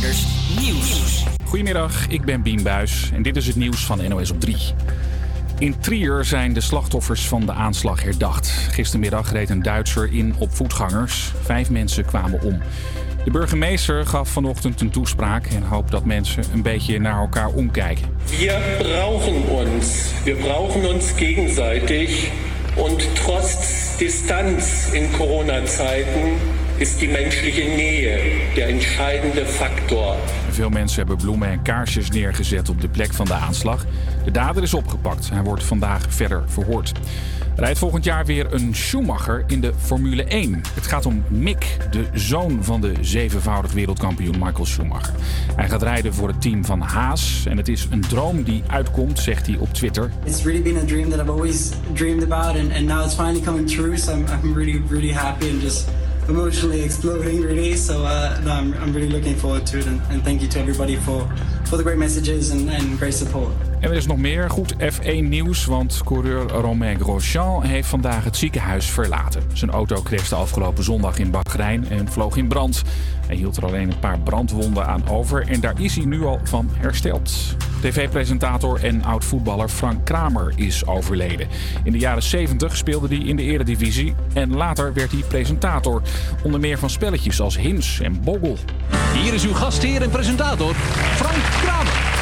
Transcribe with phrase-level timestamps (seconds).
[0.00, 1.24] Nieuws.
[1.44, 4.56] Goedemiddag, ik ben Bien Buis en dit is het nieuws van NOS op 3.
[5.58, 8.48] In Trier zijn de slachtoffers van de aanslag herdacht.
[8.48, 11.32] Gistermiddag reed een Duitser in op voetgangers.
[11.42, 12.62] Vijf mensen kwamen om.
[13.24, 18.04] De burgemeester gaf vanochtend een toespraak en hoopt dat mensen een beetje naar elkaar omkijken.
[18.38, 20.12] Wir brauchen uns.
[20.24, 22.30] Wir brauchen uns gegenseitig.
[22.76, 28.18] Und trotz Distanz in Corona-Zeiten ist die menschliche Nähe
[28.56, 30.16] der entscheidende Faktor.
[30.50, 33.86] Veel mensen hebben bloemen en kaarsjes neergezet op de plek van de aanslag.
[34.24, 35.30] De dader is opgepakt.
[35.30, 36.92] Hij wordt vandaag verder verhoord.
[37.56, 40.60] Er rijdt volgend jaar weer een Schumacher in de Formule 1.
[40.74, 45.14] Het gaat om Mick, de zoon van de zevenvoudig wereldkampioen Michael Schumacher.
[45.56, 47.44] Hij gaat rijden voor het team van Haas.
[47.48, 50.10] En het is een droom die uitkomt, zegt hij op Twitter.
[50.24, 53.40] It's really been a dream that I've always dreamed about, and, and now it's finally
[53.40, 53.96] coming true.
[53.96, 55.88] So I'm, I'm really, really happy and just
[56.30, 57.76] emotionally exploding, really.
[57.76, 59.86] So uh, no, I'm, I'm really looking forward to it.
[59.86, 61.28] And, and thank you to everybody for,
[61.66, 63.52] for the great messages and, and great support.
[63.80, 68.36] En er is nog meer goed F1 nieuws, want coureur Romain Grosjean heeft vandaag het
[68.36, 69.42] ziekenhuis verlaten.
[69.52, 72.82] Zijn auto crashte afgelopen zondag in Bahrein en vloog in brand.
[73.26, 76.40] Hij hield er alleen een paar brandwonden aan over en daar is hij nu al
[76.44, 77.56] van hersteld.
[77.80, 81.48] TV-presentator en oud-voetballer Frank Kramer is overleden.
[81.84, 86.02] In de jaren 70 speelde hij in de eredivisie en later werd hij presentator.
[86.42, 88.56] Onder meer van spelletjes als Hims en Boggel.
[89.14, 90.74] Hier is uw gastheer en presentator,
[91.14, 92.19] Frank Kramer.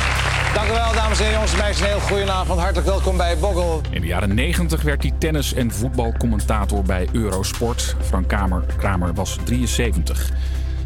[0.55, 1.81] Dank u wel, dames en heren, jongens en meisjes.
[1.81, 2.61] Een heel goedenavond.
[2.61, 3.81] Hartelijk welkom bij Boggel.
[3.91, 7.97] In de jaren 90 werd hij tennis- en voetbalcommentator bij Eurosport.
[8.01, 10.31] Frank Kramer, Kramer was 73.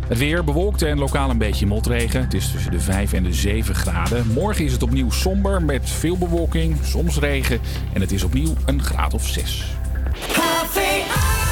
[0.09, 2.21] Het weer bewolkt en lokaal een beetje motregen.
[2.21, 4.27] Het is tussen de 5 en de 7 graden.
[4.33, 7.61] Morgen is het opnieuw somber met veel bewolking, soms regen.
[7.93, 9.65] En het is opnieuw een graad of 6.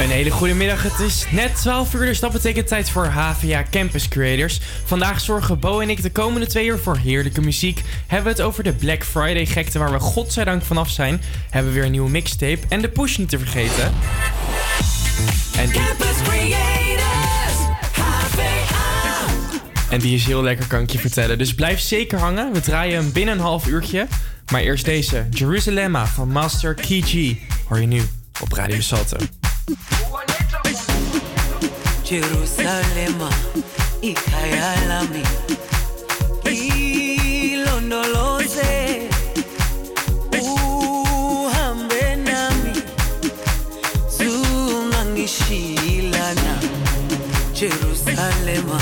[0.01, 0.83] Een hele goede middag.
[0.83, 4.61] Het is net 12 uur, dus dat betekent tijd voor HVA Campus Creators.
[4.85, 7.83] Vandaag zorgen Bo en ik de komende twee uur voor heerlijke muziek.
[8.07, 11.23] Hebben we het over de Black Friday gekte waar we godzijdank vanaf zijn.
[11.51, 13.93] Hebben we weer een nieuwe mixtape en de push niet te vergeten.
[15.57, 17.59] En die, Campus Creators.
[17.93, 19.27] HVA.
[19.91, 21.39] en die is heel lekker, kan ik je vertellen.
[21.39, 22.53] Dus blijf zeker hangen.
[22.53, 24.07] We draaien hem binnen een half uurtje.
[24.53, 27.37] Maar eerst deze, Jeruzalemma van Master Key G.
[27.69, 28.03] Hoor je nu
[28.41, 29.17] op Radio Salto.
[32.03, 33.31] Jerusalema
[34.03, 34.77] ikhaya
[37.53, 39.09] ilondoloze
[40.43, 42.83] uhambe nami
[44.19, 46.59] zungangishilana
[47.53, 48.81] Jerusalema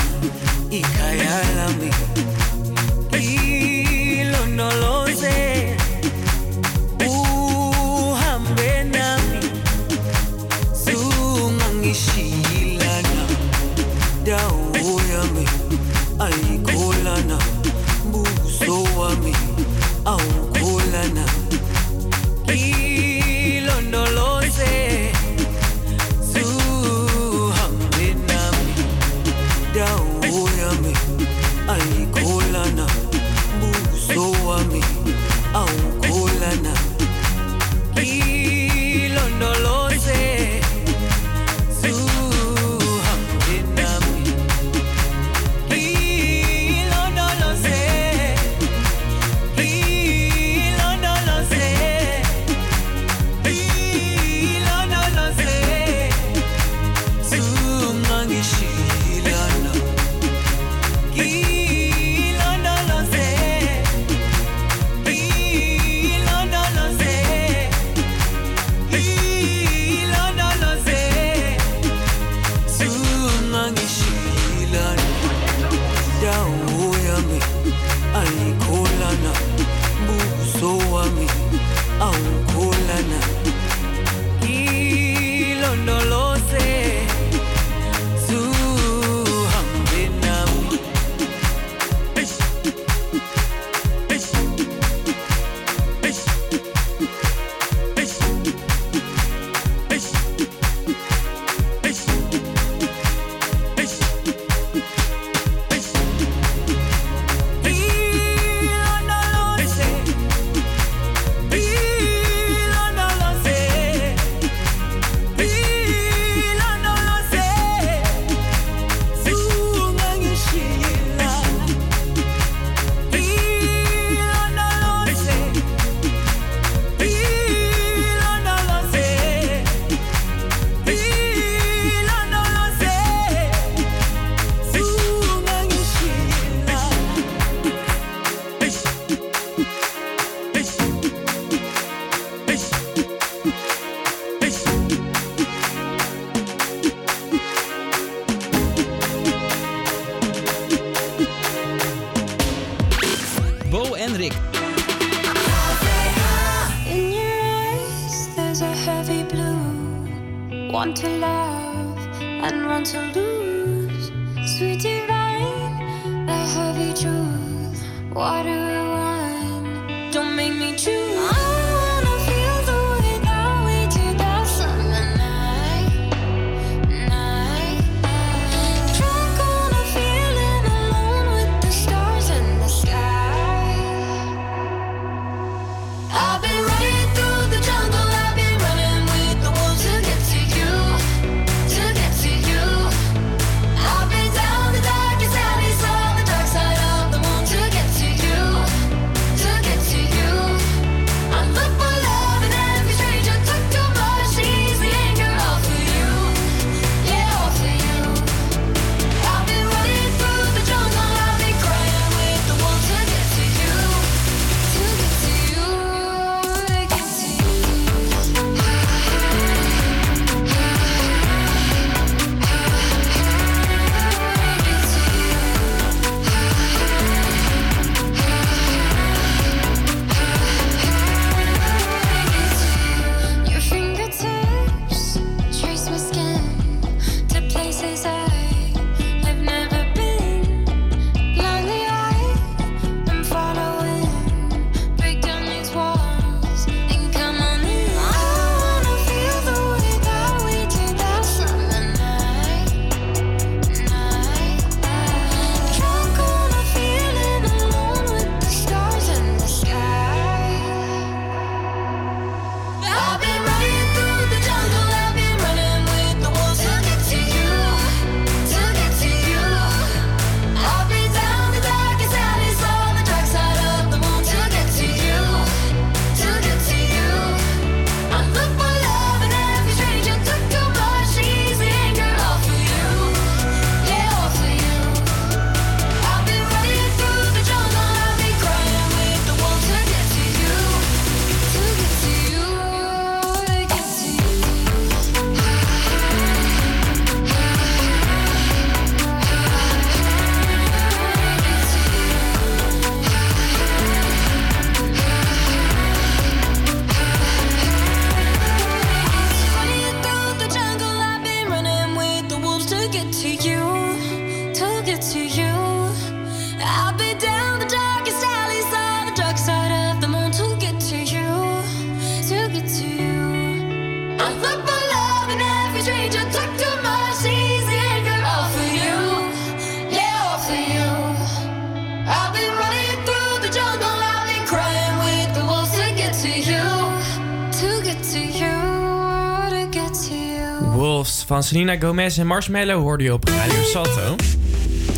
[341.39, 344.15] van Selena Gomez en Marshmallow hoorde je op Radio Salto.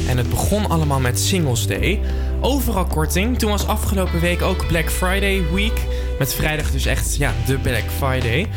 [0.08, 2.00] En het begon allemaal met Singles Day.
[2.40, 3.40] Overal korting.
[3.40, 5.82] Toen was afgelopen week ook Black Friday week.
[6.20, 8.48] Met vrijdag dus echt, ja, de Black Friday.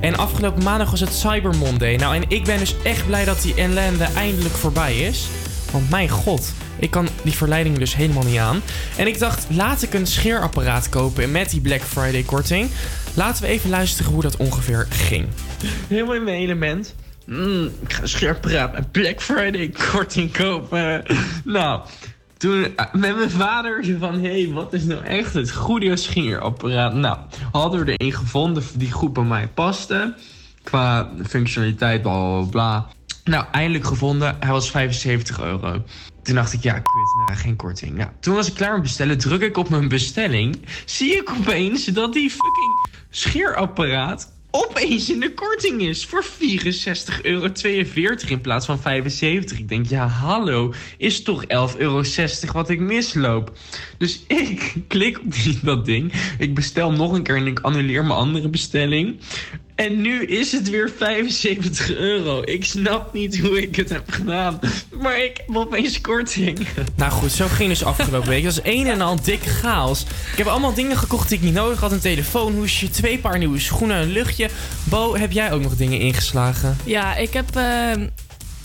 [0.00, 1.96] En afgelopen maandag was het Cyber Monday.
[1.96, 5.28] Nou, en ik ben dus echt blij dat die ellende eindelijk voorbij is.
[5.72, 8.60] Want mijn god, ik kan die verleiding dus helemaal niet aan.
[8.96, 12.70] En ik dacht, laat ik een scheerapparaat kopen met die Black Friday korting.
[13.14, 15.26] Laten we even luisteren hoe dat ongeveer ging.
[15.88, 16.94] Helemaal in mijn element.
[17.26, 21.02] Mm, ik ga een scheerapparaat met Black Friday korting kopen.
[21.44, 21.80] nou,
[22.36, 24.20] toen eh, met mijn vader van...
[24.20, 26.94] hé, hey, wat is nou echt het goede scheerapparaat?
[26.94, 27.18] Nou,
[27.52, 30.14] hadden we er een gevonden die goed bij mij paste.
[30.62, 32.86] Qua functionaliteit, bla bla bla.
[33.24, 34.36] Nou, eindelijk gevonden.
[34.40, 35.82] Hij was 75 euro.
[36.22, 37.96] Toen dacht ik, ja, kut, nou, geen korting.
[37.96, 39.18] Nou, toen was ik klaar met bestellen.
[39.18, 40.66] Druk ik op mijn bestelling.
[40.84, 46.04] Zie ik opeens dat die fucking scheerapparaat opeens in de korting is.
[46.04, 46.30] Voor 64,42
[47.22, 47.48] euro
[48.28, 49.58] in plaats van 75.
[49.58, 50.72] Ik denk, ja, hallo.
[50.96, 52.02] Is toch 11,60 euro
[52.52, 53.52] wat ik misloop.
[53.98, 55.32] Dus ik klik op
[55.62, 56.12] dat ding.
[56.38, 59.20] Ik bestel nog een keer en ik annuleer mijn andere bestelling.
[59.82, 62.42] En nu is het weer 75 euro.
[62.44, 64.60] Ik snap niet hoe ik het heb gedaan.
[65.00, 66.66] Maar ik heb opeens korting.
[66.96, 68.44] Nou goed, zo ging dus afgelopen week.
[68.44, 70.02] Dat is een en al dikke chaos.
[70.32, 71.92] Ik heb allemaal dingen gekocht die ik niet nodig had.
[71.92, 74.48] Een telefoonhoesje, twee paar nieuwe schoenen, een luchtje.
[74.84, 76.76] Bo, heb jij ook nog dingen ingeslagen?
[76.84, 77.92] Ja, ik heb eh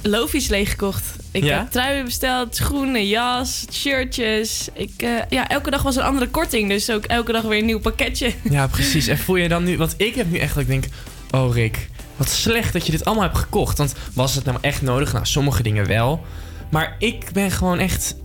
[0.02, 1.04] lofies leeggekocht.
[1.32, 1.58] Ik Ja?
[1.58, 4.68] heb truien besteld, schoenen, jas, shirtjes.
[4.74, 7.66] Ik, eh, ja, elke dag was een andere korting, dus ook elke dag weer een
[7.66, 8.34] nieuw pakketje.
[8.50, 9.08] Ja, precies.
[9.08, 9.78] En voel je dan nu...
[9.78, 10.86] Want ik heb nu echt dat ik denk...
[11.32, 13.78] Oh Rick, wat slecht dat je dit allemaal hebt gekocht.
[13.78, 15.14] Want was het nou echt nodig?
[15.14, 16.26] Nou, sommige dingen wel.
[16.72, 18.16] Maar ik ben gewoon echt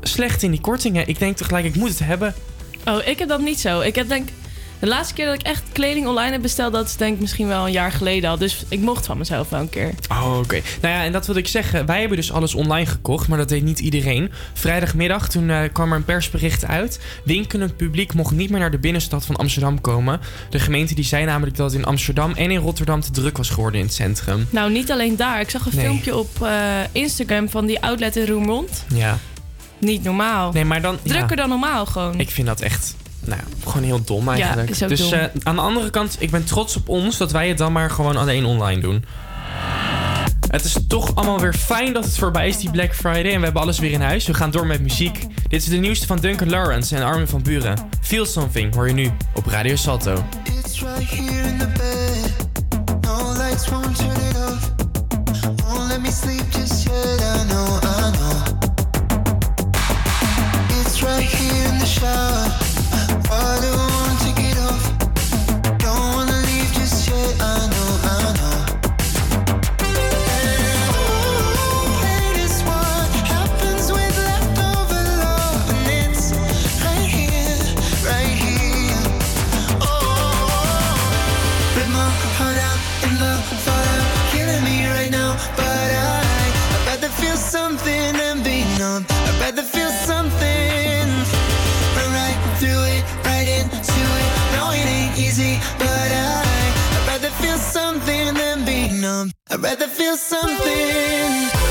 [0.00, 1.08] slecht in die kortingen.
[1.08, 2.34] Ik denk tegelijk, ik moet het hebben.
[2.86, 3.80] Oh, ik heb dat niet zo.
[3.80, 4.28] Ik heb denk
[4.82, 7.46] De laatste keer dat ik echt kleding online heb besteld, dat is denk ik misschien
[7.46, 8.38] wel een jaar geleden al.
[8.38, 9.90] Dus ik mocht van mezelf wel een keer.
[10.10, 10.60] Oh, oké.
[10.80, 11.86] Nou ja, en dat wilde ik zeggen.
[11.86, 14.32] Wij hebben dus alles online gekocht, maar dat deed niet iedereen.
[14.52, 17.00] Vrijdagmiddag, toen eh, kwam er een persbericht uit.
[17.24, 20.20] Winkelend publiek mocht niet meer naar de binnenstad van Amsterdam komen.
[20.50, 23.50] De gemeente die zei namelijk dat het in Amsterdam en in Rotterdam te druk was
[23.50, 24.46] geworden in het centrum.
[24.50, 25.40] Nou, niet alleen daar.
[25.40, 25.84] Ik zag een Nee.
[25.84, 26.50] filmpje op eh,
[26.92, 28.84] Instagram van die outlet in Roermond.
[28.94, 29.18] Ja.
[29.78, 30.52] Niet normaal.
[30.52, 30.98] Nee, maar dan...
[31.02, 31.12] ja.
[31.14, 32.20] Drukker dan normaal gewoon.
[32.20, 34.70] Ik vind dat echt, nou, gewoon heel dom eigenlijk.
[34.70, 35.12] is ook dus dom.
[35.12, 37.90] eh, aan de andere kant, ik ben trots op ons dat wij het dan maar
[37.90, 39.04] gewoon alleen online doen.
[40.50, 43.32] Het is toch allemaal weer fijn dat het voorbij is, die Black Friday.
[43.32, 44.26] En we hebben alles weer in huis.
[44.26, 45.26] We gaan door met muziek.
[45.48, 47.88] Dit is de nieuwste van Duncan Lawrence en Armin van Buren.
[48.00, 50.24] Feel Something hoor je nu op Radio Salto.
[50.44, 52.32] It's right here in the bed.
[53.00, 54.70] No lights won't turn it off.
[55.68, 57.20] Won't let me sleep just yet.
[57.20, 58.42] I know, I know.
[60.80, 62.61] It's right here in the shower.
[99.52, 101.61] I'd rather feel something.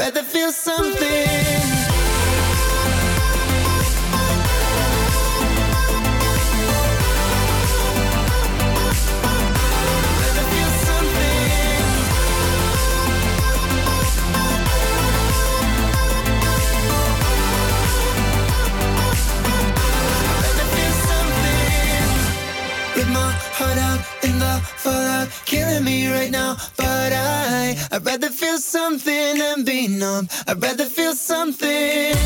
[0.00, 1.39] Rather feel something.
[27.92, 30.28] I'd rather feel something than be numb.
[30.46, 32.16] I'd rather feel something.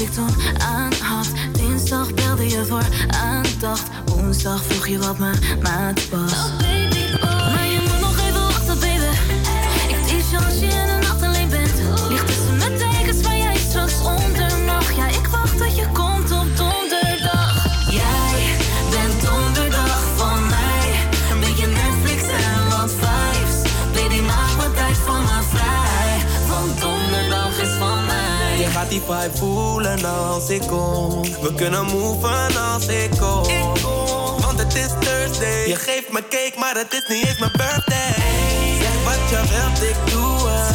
[0.00, 1.28] Ik toen aan had.
[1.52, 3.82] Dinsdag belde je voor aandacht.
[4.04, 6.32] Woensdag vroeg je wat mijn maat was.
[7.30, 9.04] Maar je moet nog even wachten, baby.
[9.88, 10.99] Ik als je in
[28.90, 31.22] die vibe voelen als ik kom.
[31.22, 33.44] We kunnen moven als ik kom.
[34.40, 35.66] Want het is Thursday.
[35.66, 38.14] Je geeft me cake, maar het is niet eens mijn birthday.
[39.04, 40.69] Wat je wilt, ik doe het.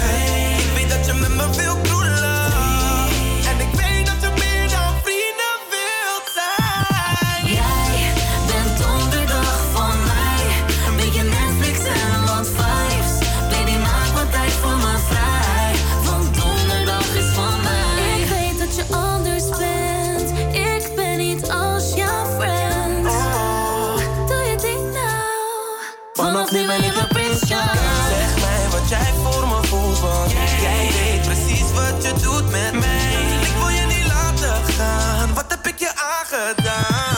[28.90, 33.42] Jij voor me voelt, want jij weet precies wat je doet met mij.
[33.42, 37.15] Ik wil je niet laten gaan, wat heb ik je aangedaan?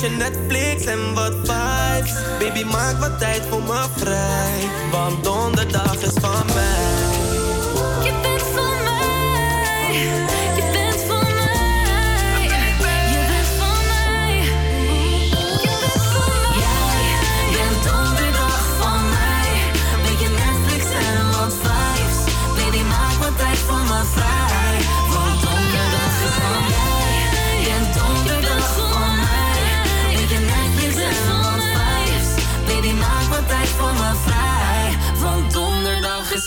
[0.00, 2.12] Beetje Netflix en wat vibes.
[2.38, 4.68] Baby, maak wat tijd voor me vrij.
[4.90, 7.27] Want donderdag is van mij.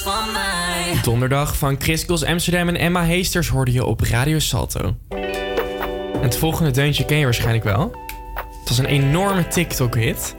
[0.02, 1.00] Van mij.
[1.02, 4.98] Donderdag van Chris Goss Amsterdam en Emma Heesters hoorde je op Radio Salto.
[6.22, 7.96] Het volgende deuntje ken je waarschijnlijk wel.
[8.60, 10.36] Het was een enorme TikTok-hit.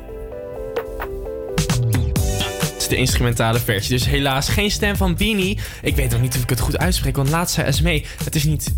[2.60, 5.58] Het is de instrumentale versie, dus helaas geen stem van Beanie.
[5.82, 8.44] Ik weet nog niet of ik het goed uitspreek, want laatst zei Esmee, het is
[8.44, 8.74] niet...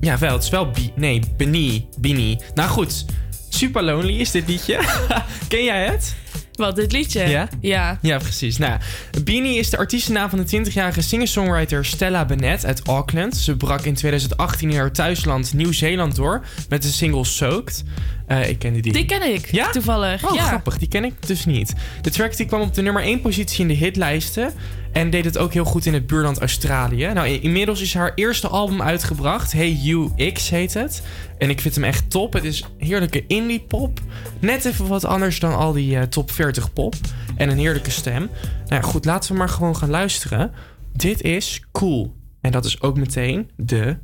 [0.00, 0.70] Ja, wel, het is wel.
[0.94, 1.88] Nee, Beanie.
[1.98, 2.38] Beanie.
[2.54, 3.04] Nou goed,
[3.48, 4.80] Super Lonely is dit liedje.
[5.48, 6.14] ken jij het?
[6.62, 7.28] Wat, dit liedje?
[7.28, 7.48] Ja?
[7.60, 7.98] Ja.
[8.02, 8.58] Ja, precies.
[8.58, 8.80] Nou,
[9.24, 13.36] Beanie is de artiestennaam van de 20-jarige singer-songwriter Stella Bennett uit Auckland.
[13.36, 17.84] Ze brak in 2018 in haar thuisland Nieuw-Zeeland door met de single Soaked.
[18.32, 18.92] Eh, ik kende die.
[18.92, 19.70] Die ken ik, Ja?
[19.70, 20.30] toevallig.
[20.30, 20.46] Oh, ja.
[20.46, 20.78] grappig.
[20.78, 21.72] Die ken ik dus niet.
[22.00, 24.52] De track die kwam op de nummer 1 positie in de hitlijsten.
[24.92, 27.10] En deed het ook heel goed in het buurland Australië.
[27.14, 29.52] Nou, inmiddels is haar eerste album uitgebracht.
[29.52, 31.02] Hey You X heet het.
[31.38, 32.32] En ik vind hem echt top.
[32.32, 34.00] Het is heerlijke indie pop.
[34.38, 36.94] Net even wat anders dan al die eh, top 40 pop.
[37.36, 38.30] En een heerlijke stem.
[38.68, 40.52] Nou ja, goed, laten we maar gewoon gaan luisteren.
[40.92, 42.14] Dit is Cool.
[42.40, 43.96] En dat is ook meteen de...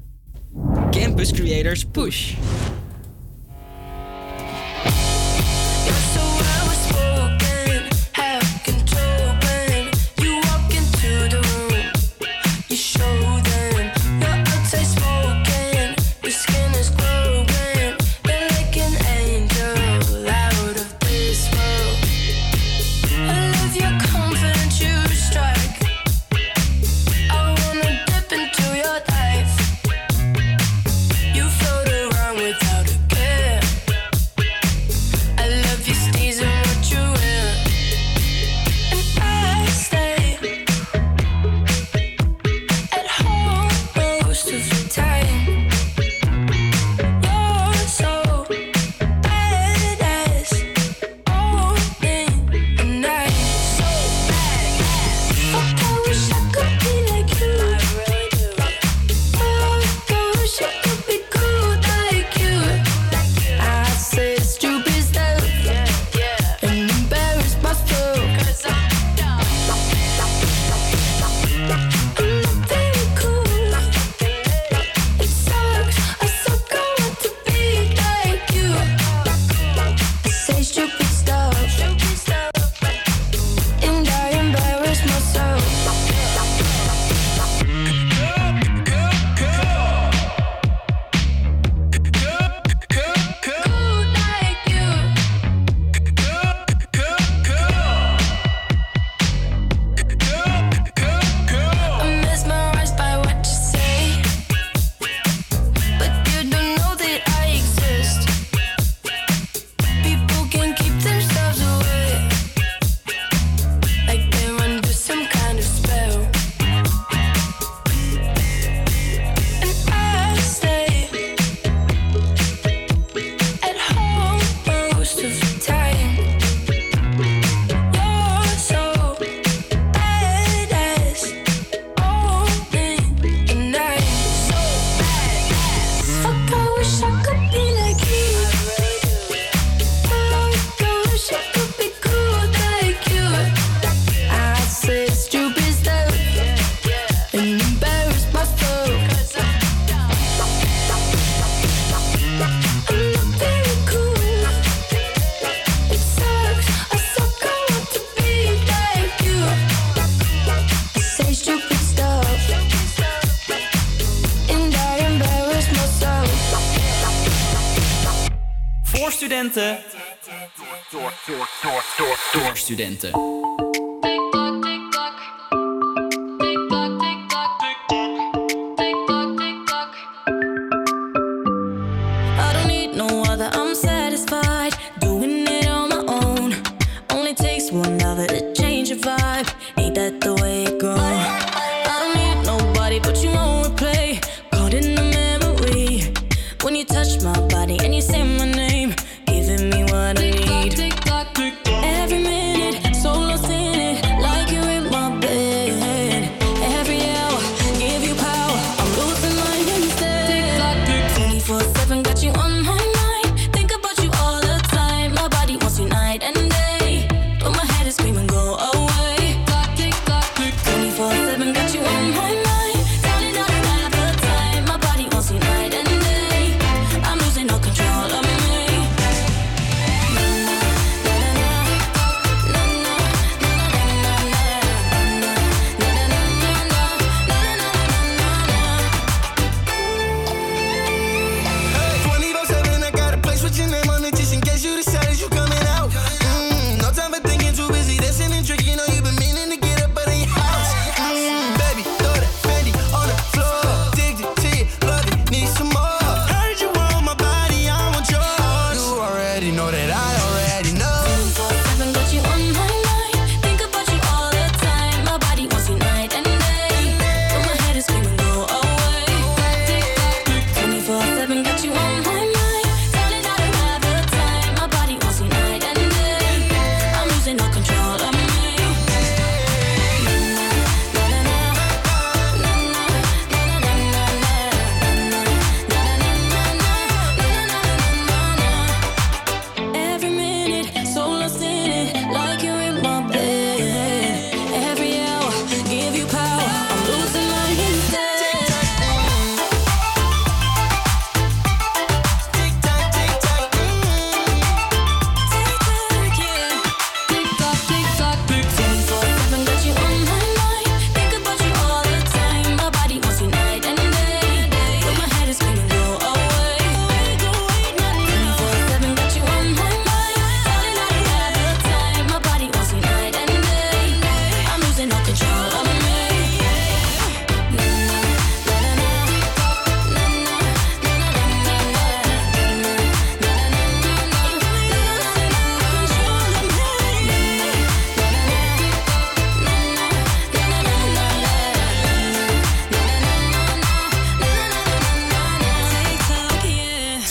[0.91, 2.33] Campus Creators Push.
[4.90, 5.18] So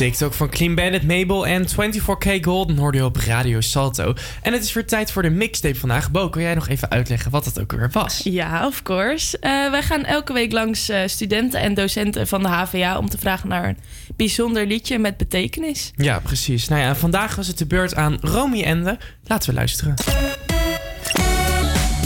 [0.08, 4.14] TikTok van Clean Bandit, Mabel en 24K Golden hoorde je op Radio Salto.
[4.42, 6.12] En het is weer tijd voor de mixtape vandaag.
[6.12, 8.22] Bo, kun jij nog even uitleggen wat het ook weer was?
[8.24, 9.40] Ja, of course.
[9.40, 13.18] Eh, wij gaan elke week langs eh, studenten en docenten van de HVA om te
[13.18, 13.78] vragen naar een
[14.16, 15.92] bijzonder liedje met betekenis.
[15.96, 16.68] Ja, precies.
[16.68, 18.98] Nou ja, vandaag was het de beurt aan Romy Ende.
[19.24, 19.96] Laten we luisteren.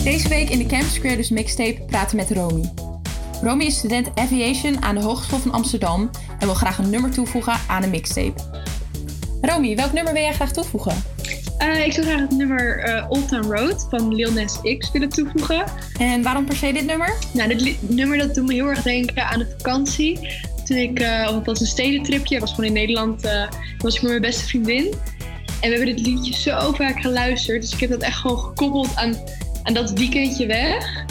[0.04, 2.91] Deze week in de Campus Creators Mixtape praten met Romy.
[3.42, 7.54] Romy is student Aviation aan de Hogeschool van Amsterdam en wil graag een nummer toevoegen
[7.68, 8.34] aan de mixtape.
[9.42, 11.04] Romy, welk nummer wil jij graag toevoegen?
[11.58, 15.10] Eh, ik zou graag het nummer eh, Old Town Road van Lil Nas X willen
[15.10, 15.64] toevoegen.
[15.98, 17.14] En waarom per se dit nummer?
[17.34, 20.20] Nou, dit li- nummer dat doet me heel erg denken aan de vakantie.
[20.66, 23.22] Toen ik, want het was een stedentripje, was gewoon in Nederland,
[23.78, 24.94] was ik met mijn beste vriendin.
[25.62, 28.96] En we hebben dit liedje zo vaak geluisterd, dus ik heb dat echt gewoon gekoppeld
[28.96, 29.16] aan,
[29.64, 31.06] aan dat weekendje weg.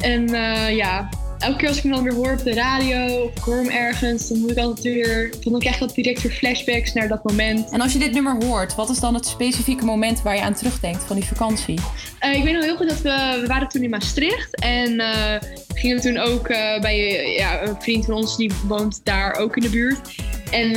[0.00, 0.28] En
[0.74, 1.08] ja,
[1.38, 3.68] elke keer als ik hem dan weer hoor op de radio of ik hoor hem
[3.68, 7.24] ergens, dan moet ik altijd weer, dan krijg ik dat direct weer flashbacks naar dat
[7.24, 7.70] moment.
[7.70, 10.54] En als je dit nummer hoort, wat is dan het specifieke moment waar je aan
[10.54, 11.80] terugdenkt van die vakantie?
[12.18, 15.40] Eh, ik weet nog heel goed dat we, we waren toen in Maastricht en eh,
[15.68, 16.96] we gingen toen ook eh, bij
[17.36, 20.14] ja, een vriend van ons die woont daar ook in de buurt.
[20.50, 20.72] En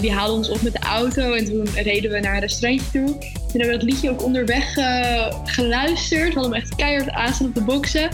[0.00, 3.18] die haalde ons op met de auto en toen reden we naar een restaurantje toe.
[3.54, 6.28] Toen hebben we dat liedje ook onderweg eh, geluisterd.
[6.28, 8.08] We hadden hem echt keihard aanstaan op de boksen.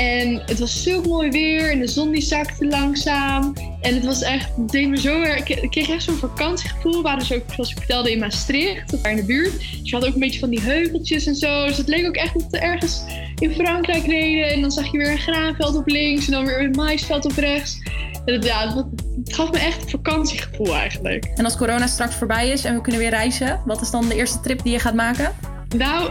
[0.00, 3.52] En het was zo mooi weer en de zon die zakte langzaam.
[3.80, 5.48] En het was echt, het deed me zo erg.
[5.48, 6.92] Ik kreeg echt zo'n vakantiegevoel.
[6.92, 9.58] We waren dus ook, zoals ik vertelde, in Maastricht, daar in de buurt.
[9.58, 11.66] Dus je had ook een beetje van die heuveltjes en zo.
[11.66, 13.02] Dus het leek ook echt dat we ergens
[13.38, 14.50] in Frankrijk reden.
[14.50, 17.36] En dan zag je weer een graanveld op links en dan weer een maisveld op
[17.36, 17.78] rechts.
[18.24, 18.86] En het, ja, het,
[19.24, 21.24] het gaf me echt een vakantiegevoel eigenlijk.
[21.34, 24.14] En als corona straks voorbij is en we kunnen weer reizen, wat is dan de
[24.14, 25.34] eerste trip die je gaat maken?
[25.76, 26.10] Nou,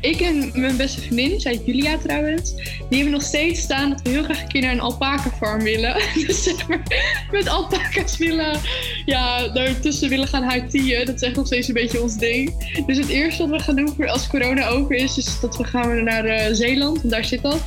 [0.00, 4.08] ik en mijn beste vriendin, zij Julia trouwens, die hebben nog steeds staan dat we
[4.08, 5.94] heel graag een keer naar een alpaca farm willen.
[6.26, 6.82] Dus zeg maar,
[7.30, 8.60] met alpaca's willen,
[9.04, 11.06] ja, daartussen willen gaan huitieën.
[11.06, 12.68] Dat is echt nog steeds een beetje ons ding.
[12.86, 16.04] Dus het eerste wat we gaan doen als corona over is, is dat we gaan
[16.04, 17.60] naar eh, Zeeland, want daar zit dat.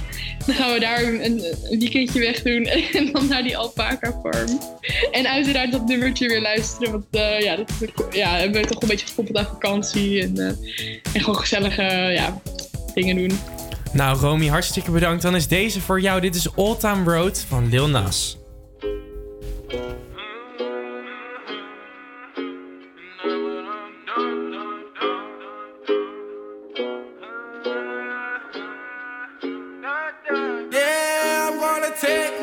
[0.46, 4.60] Dan gaan we daar een, een weekendje weg doen en dan naar die alpaca farm.
[5.12, 7.72] En uiteraard dat nummertje weer luisteren, want eh, ja, dat
[8.12, 12.42] ja, hebben toch een beetje gekoppeld aan vakantie en, eh, en gewoon gezellige ja, ja,
[12.94, 13.40] dingen doen.
[13.94, 15.22] Nou, Romy, hartstikke bedankt.
[15.22, 16.22] Dan is deze voor jou.
[16.22, 18.38] Dit is Old Time Road van Lil Nas.
[30.72, 31.50] Yeah,
[31.86, 32.43] I take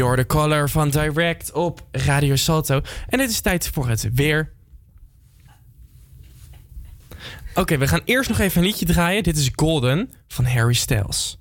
[0.00, 2.80] You're the Color van Direct op Radio Salto.
[3.08, 4.52] En het is tijd voor het weer.
[7.54, 9.22] Oké, we gaan eerst nog even een liedje draaien.
[9.22, 11.38] Dit is Golden van Harry Styles.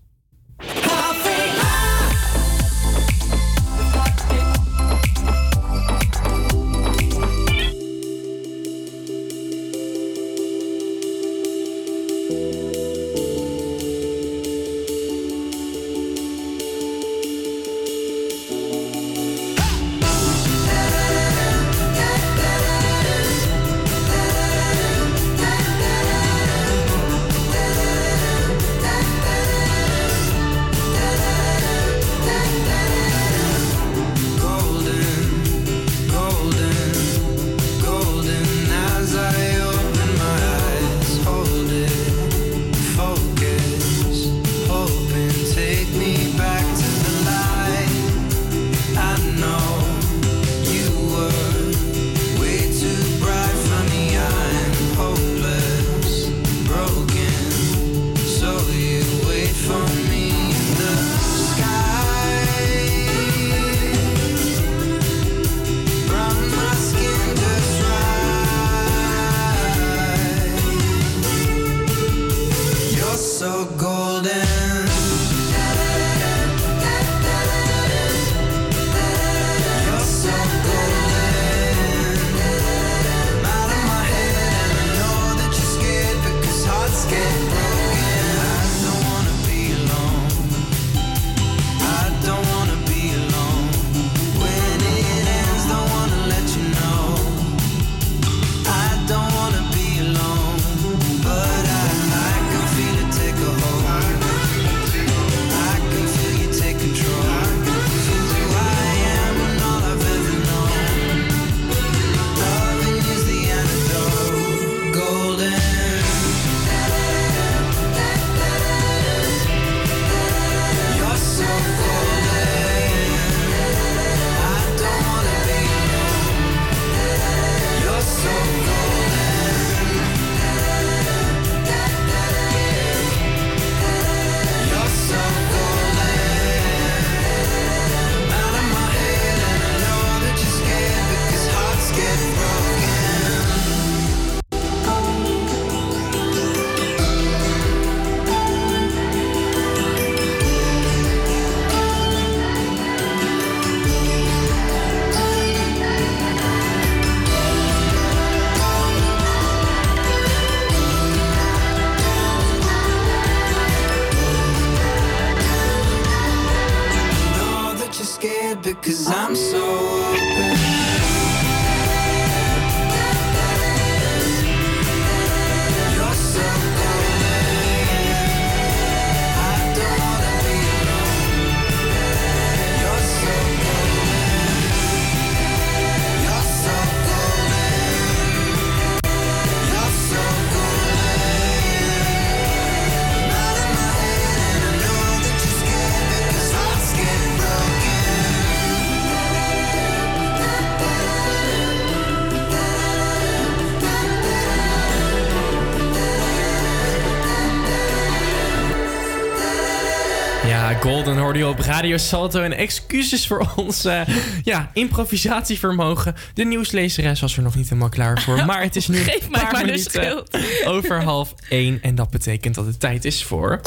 [210.81, 212.41] Golden hoorde je op Radio Salto.
[212.41, 214.01] En excuses voor ons eh,
[214.43, 216.15] ja, improvisatievermogen.
[216.33, 218.45] De nieuwslezeres was er nog niet helemaal klaar voor.
[218.49, 220.23] Maar het is nu Geef een paar minuten
[220.65, 221.81] over half één.
[221.81, 223.61] En dat betekent dat het tijd is voor...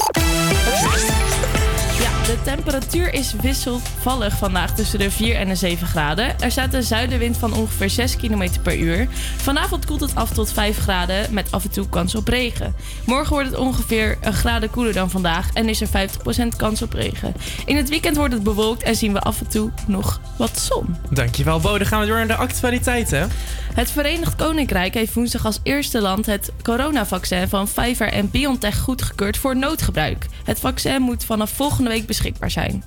[2.23, 6.41] De temperatuur is wisselvallig vandaag tussen de 4 en de 7 graden.
[6.41, 9.09] Er staat een zuidenwind van ongeveer 6 km per uur.
[9.37, 12.75] Vanavond koelt het af tot 5 graden met af en toe kans op regen.
[13.07, 16.93] Morgen wordt het ongeveer een graden koeler dan vandaag en is er 50% kans op
[16.93, 17.35] regen.
[17.67, 20.97] In het weekend wordt het bewolkt en zien we af en toe nog wat zon.
[21.11, 21.79] Dankjewel, Bo.
[21.79, 23.31] Dan gaan we door naar de actualiteiten.
[23.75, 29.37] Het Verenigd Koninkrijk heeft woensdag als eerste land het coronavaccin van Pfizer en BioNTech goedgekeurd
[29.37, 30.27] voor noodgebruik.
[30.45, 32.85] Het vaccin moet vanaf volgende week beschikbaar zijn.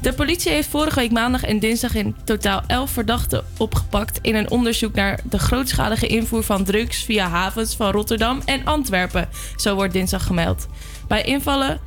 [0.00, 4.50] De politie heeft vorige week maandag en dinsdag in totaal 11 verdachten opgepakt in een
[4.50, 9.28] onderzoek naar de grootschalige invoer van drugs via havens van Rotterdam en Antwerpen.
[9.56, 10.66] Zo wordt dinsdag gemeld.
[11.08, 11.80] Bij invallen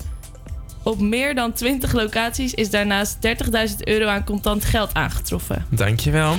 [0.84, 3.18] op meer dan 20 locaties is daarnaast
[3.70, 5.66] 30.000 euro aan contant geld aangetroffen.
[5.70, 6.36] Dankjewel.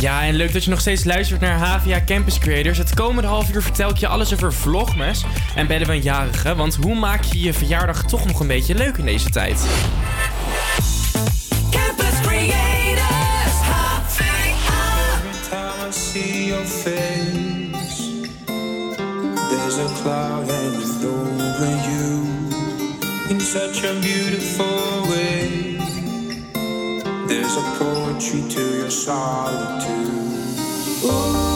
[0.00, 2.78] Ja, en leuk dat je nog steeds luistert naar HVA Campus Creators.
[2.78, 5.24] Het komende half uur vertel ik je alles over vlogmas
[5.54, 6.54] en bellen we een jarige.
[6.54, 9.66] Want hoe maak je je verjaardag toch nog een beetje leuk in deze tijd?
[11.70, 14.24] Campus Creators, HVA.
[15.16, 18.02] Every time I see your face,
[19.50, 22.22] there's a cloud hanging over you
[23.28, 25.39] in such a beautiful way.
[27.30, 30.10] There's a poetry to your solitude.
[31.04, 31.49] Ooh,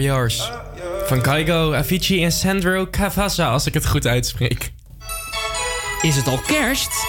[0.00, 0.50] Forever Yours.
[1.06, 4.72] Van Kaigo, Avicii en Sandro Cavazza, als ik het goed uitspreek.
[6.02, 6.90] Is het al kerst?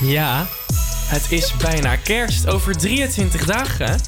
[0.00, 0.46] Ja,
[1.06, 2.48] het is bijna kerst.
[2.48, 4.00] Over 23 dagen.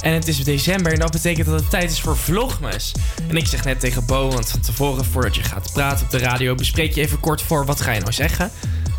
[0.00, 2.92] En het is december en dat betekent dat het tijd is voor Vlogmas.
[3.28, 6.18] En ik zeg net tegen Bo, want van tevoren voordat je gaat praten op de
[6.18, 6.54] radio...
[6.54, 8.50] bespreek je even kort voor, wat ga je nou zeggen?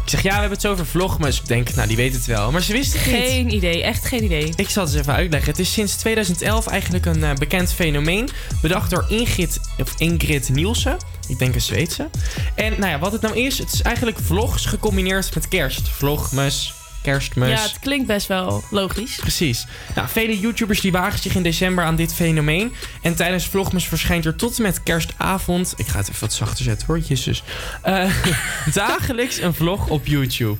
[0.07, 1.39] Ik zeg, ja, we hebben het zo over Vlogmas.
[1.39, 2.51] Ik denk, nou, die weet het wel.
[2.51, 3.15] Maar ze wist het niet.
[3.15, 4.53] Geen idee, echt geen idee.
[4.55, 5.49] Ik zal het eens even uitleggen.
[5.49, 8.29] Het is sinds 2011 eigenlijk een eh, bekend fenomeen.
[8.61, 10.97] Bedacht door Ingrid, of Ingrid Nielsen.
[11.27, 12.09] Ik denk een Zweedse.
[12.55, 15.87] En nou ja, wat het nou is, het is eigenlijk vlogs gecombineerd met kerst.
[15.89, 16.73] Vlogmas,
[17.07, 17.49] kerstmis.
[17.49, 19.15] Ja, het klinkt best wel logisch.
[19.15, 19.65] Precies.
[19.95, 22.73] Nou, vele YouTubers die wagen zich in december aan dit fenomeen.
[23.01, 25.73] En tijdens Vlogmas verschijnt er tot en met kerstavond...
[25.77, 27.43] Ik ga het even wat zachter zetten hoor, jezus.
[27.81, 28.11] Eh,
[28.73, 30.57] dagelijks een vlog op YouTube.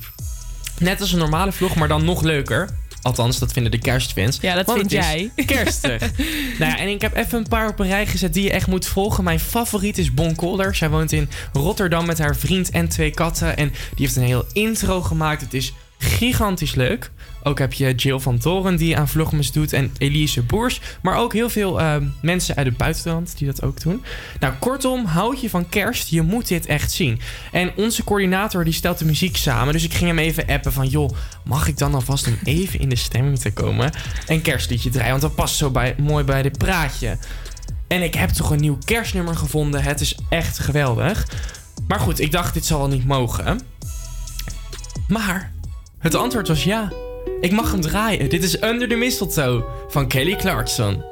[0.78, 2.68] Net als een normale vlog, maar dan nog leuker.
[3.02, 4.38] Althans, dat vinden de kerstfans.
[4.40, 5.30] Ja, dat Want vind jij.
[5.46, 6.00] Kerstig.
[6.58, 8.66] nou ja, en ik heb even een paar op een rij gezet die je echt
[8.66, 9.24] moet volgen.
[9.24, 10.74] Mijn favoriet is Bon Kolder.
[10.74, 13.56] Zij woont in Rotterdam met haar vriend en twee katten.
[13.56, 15.40] En die heeft een heel intro gemaakt.
[15.40, 17.10] Het is gigantisch leuk.
[17.42, 20.80] Ook heb je Jill van Toren die aan Vlogmas doet en Elise Boers.
[21.02, 24.04] Maar ook heel veel eh, mensen uit het buitenland die dat ook doen.
[24.40, 26.08] Nou, kortom, houd je van kerst.
[26.08, 27.20] Je moet dit echt zien.
[27.52, 29.72] En onze coördinator die stelt de muziek samen.
[29.72, 30.86] Dus ik ging hem even appen van...
[30.86, 31.10] joh,
[31.44, 33.92] mag ik dan alvast om even in de stemming te komen...
[34.26, 35.10] een kerstliedje draaien?
[35.10, 37.18] Want dat past zo bij, mooi bij dit praatje.
[37.88, 39.82] En ik heb toch een nieuw kerstnummer gevonden.
[39.82, 41.26] Het is echt geweldig.
[41.88, 43.60] Maar goed, ik dacht dit zal wel niet mogen.
[45.08, 45.52] Maar
[45.98, 46.92] het antwoord was ja.
[47.40, 48.28] Ik mag hem draaien.
[48.28, 51.04] Dit is Under the Mistletoe van Kelly Clarkson.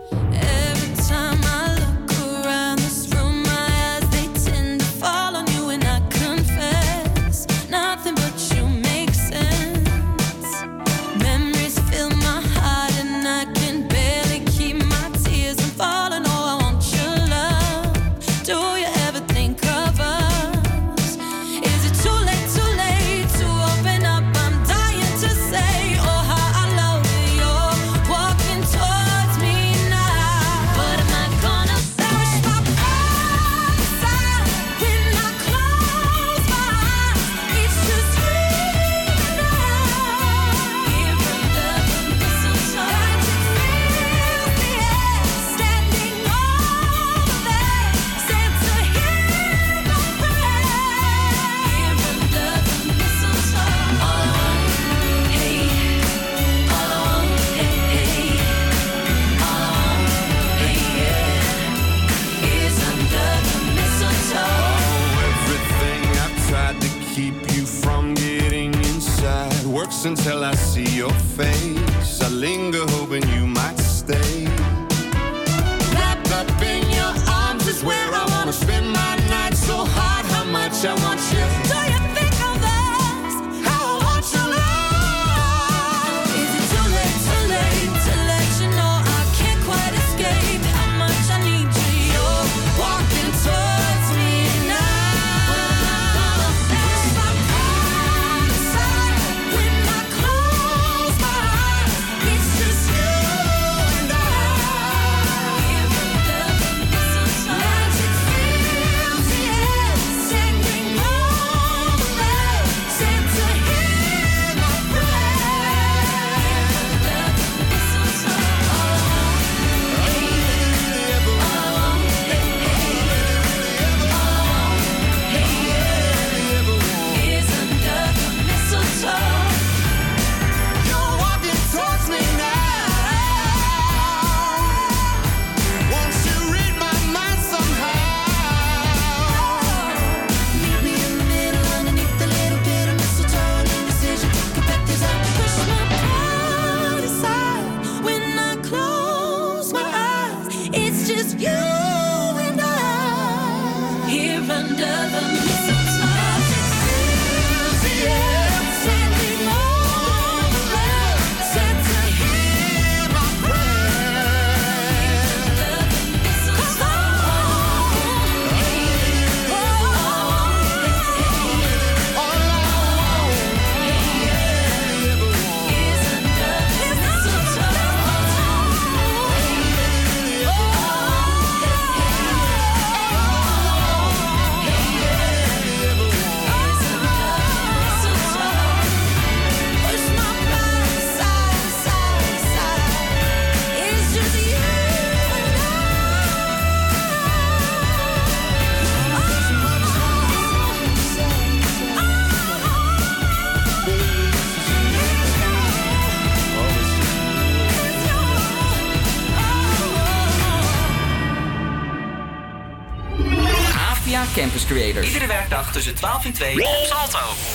[214.67, 215.07] Creators.
[215.07, 217.45] Iedere werkdag tussen 12 en 2 op Salto.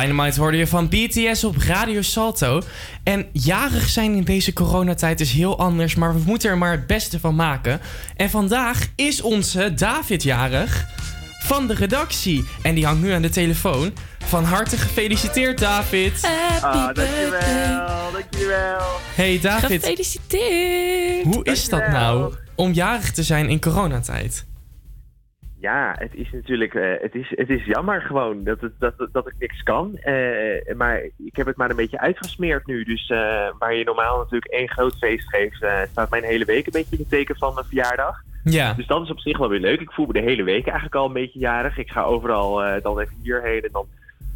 [0.00, 2.62] Dynamite hoorde je van BTS op Radio Salto.
[3.02, 6.86] En jarig zijn in deze coronatijd is heel anders, maar we moeten er maar het
[6.86, 7.80] beste van maken.
[8.16, 10.86] En vandaag is onze David jarig
[11.42, 12.44] van de redactie.
[12.62, 13.92] En die hangt nu aan de telefoon.
[14.24, 16.26] Van harte gefeliciteerd, David.
[16.26, 18.86] Happy dankjewel, dankjewel.
[19.14, 21.24] Hey David, Gefeliciteerd.
[21.24, 24.48] hoe is dat nou om jarig te zijn in coronatijd?
[25.60, 29.26] Ja, het is natuurlijk eh, het is, het is jammer gewoon dat, het, dat, dat
[29.26, 29.96] ik niks kan.
[29.96, 32.84] Eh, maar ik heb het maar een beetje uitgesmeerd nu.
[32.84, 36.72] Dus eh, waar je normaal natuurlijk één groot feest geeft, staat mijn hele week een
[36.72, 38.22] beetje in het teken van mijn verjaardag.
[38.44, 38.72] Ja.
[38.72, 39.80] Dus dat is op zich wel weer leuk.
[39.80, 41.78] Ik voel me de hele week eigenlijk al een beetje jarig.
[41.78, 43.86] Ik ga overal dan even hierheen en dan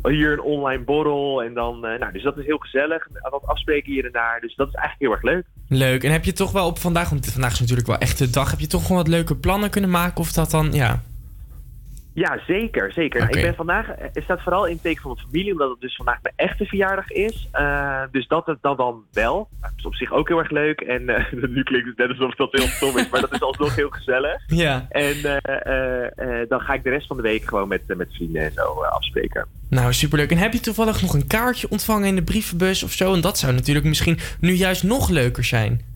[0.03, 1.43] hier een online borrel.
[1.43, 3.09] En dan, nou, dus dat is heel gezellig.
[3.31, 4.41] Wat afspreken hier en daar.
[4.41, 5.47] Dus dat is eigenlijk heel erg leuk.
[5.69, 6.05] Leuk.
[6.05, 8.51] En heb je toch wel op vandaag, want vandaag is natuurlijk wel echt de dag,
[8.51, 10.21] heb je toch gewoon wat leuke plannen kunnen maken?
[10.21, 11.03] Of dat dan, ja.
[12.15, 12.93] Ja, zeker.
[12.93, 13.21] zeker.
[13.21, 15.71] Nou, ik ben vandaag, eh, het staat vooral in het teken van mijn familie, omdat
[15.71, 17.49] het dus vandaag mijn echte verjaardag is.
[17.53, 19.35] Eh, dus dat het dan, dan wel.
[19.35, 20.81] Nou, dat is op zich ook heel erg leuk.
[20.81, 23.75] En eh, nu klinkt het net alsof dat heel stom is, maar dat is alsnog
[23.75, 24.43] heel gezellig.
[24.65, 24.87] Ja.
[24.89, 25.37] En eh,
[25.67, 28.53] eh, eh, dan ga ik de rest van de week gewoon met, met vrienden en
[28.53, 29.47] zo afspreken.
[29.71, 30.31] Nou, superleuk.
[30.31, 33.15] En heb je toevallig nog een kaartje ontvangen in de brievenbus of zo?
[33.15, 35.94] En dat zou natuurlijk misschien nu juist nog leuker zijn.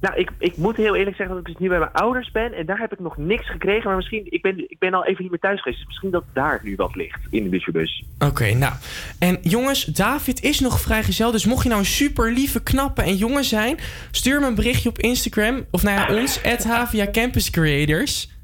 [0.00, 2.52] Nou, ik, ik moet heel eerlijk zeggen dat ik dus nu bij mijn ouders ben.
[2.52, 3.86] En daar heb ik nog niks gekregen.
[3.86, 5.78] Maar misschien, ik ben, ik ben al even niet meer thuis geweest.
[5.78, 8.04] Dus misschien dat daar nu wat ligt in de brievenbus.
[8.18, 8.72] Oké, nou.
[9.18, 11.30] En jongens, David is nog vrijgezel.
[11.30, 13.78] Dus mocht je nou een super lieve, knappe en jongen zijn...
[14.10, 15.64] stuur me een berichtje op Instagram.
[15.70, 18.38] Of naar ons, Havia Campus Creators.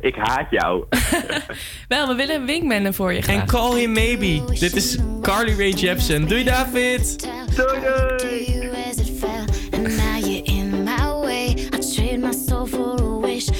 [0.00, 0.84] Ik haat jou.
[1.88, 3.40] Wel, we willen een wingman voor je graag.
[3.40, 4.42] En call him maybe.
[4.58, 6.28] Dit is Carly Rae Jepsen.
[6.28, 7.28] Doei David!
[7.56, 8.58] Doei doei!
[12.48, 13.50] Soul for a wish,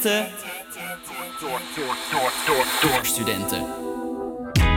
[0.00, 0.32] studenten.
[1.40, 3.66] Door, door, door, door, door studenten.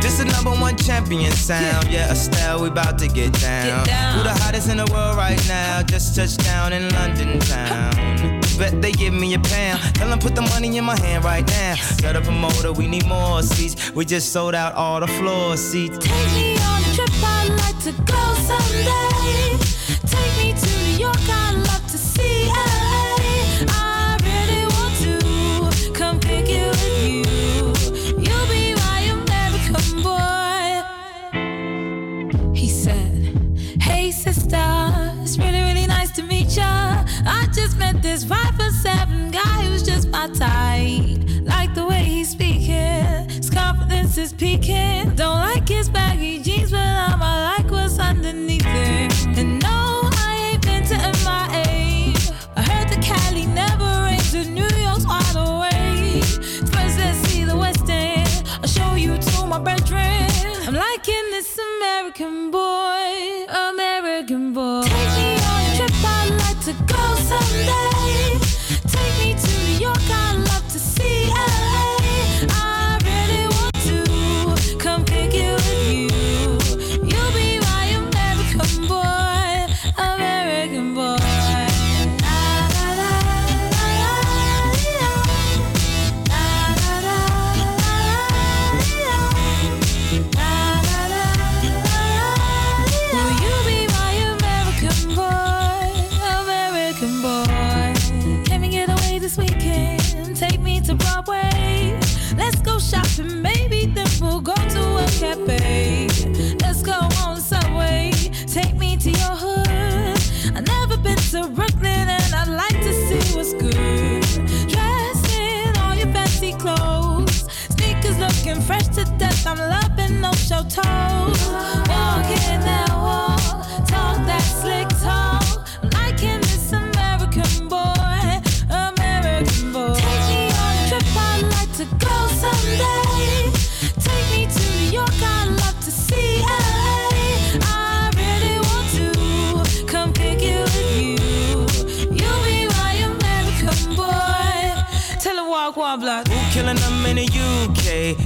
[0.02, 1.88] This the number one champion sound.
[1.90, 3.86] Yeah, Estelle, we about to get down.
[3.86, 4.18] down.
[4.18, 5.82] Who the hottest in the world right now?
[5.84, 8.42] Just touched down in London town.
[8.58, 9.80] Bet they give me a pound.
[9.96, 11.76] Tell them put the money in my hand right now.
[11.76, 13.92] Set up a motor, we need more seats.
[13.92, 15.98] We just sold out all the floor seats.
[16.00, 19.13] Take me on a trip, I'd like to go someday.
[44.84, 45.16] Is peaking.
[45.16, 45.53] Don't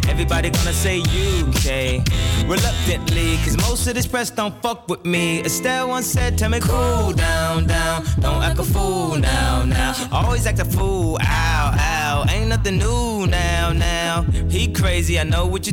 [0.10, 2.27] Everybody gonna say UK.
[2.48, 5.42] Reluctantly, cause most of this press don't fuck with me.
[5.44, 8.06] Estelle once said, Tell me cool down, down.
[8.22, 9.94] Don't act a fool now, now.
[10.14, 12.26] Always act a fool, ow, ow.
[12.30, 14.22] Ain't nothing new now, now.
[14.50, 15.46] He crazy, I know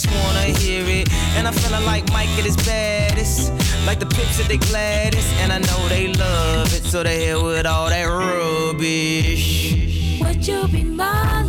[0.00, 1.12] wanna hear it.
[1.36, 3.52] And I'm feeling like Mike at his baddest.
[3.86, 5.28] Like the pips at the gladdest.
[5.40, 6.84] And I know they love it.
[6.84, 10.18] So they hell with all that rubbish.
[10.20, 11.41] Would you be my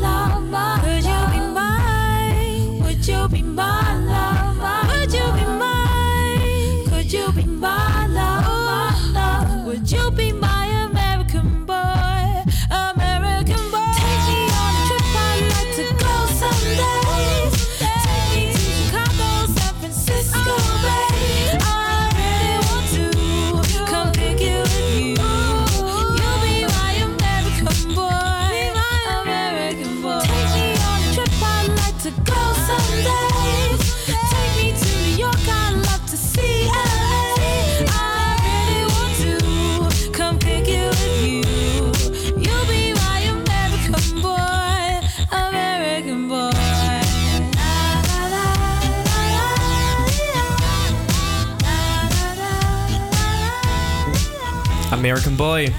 [55.04, 55.74] American Boy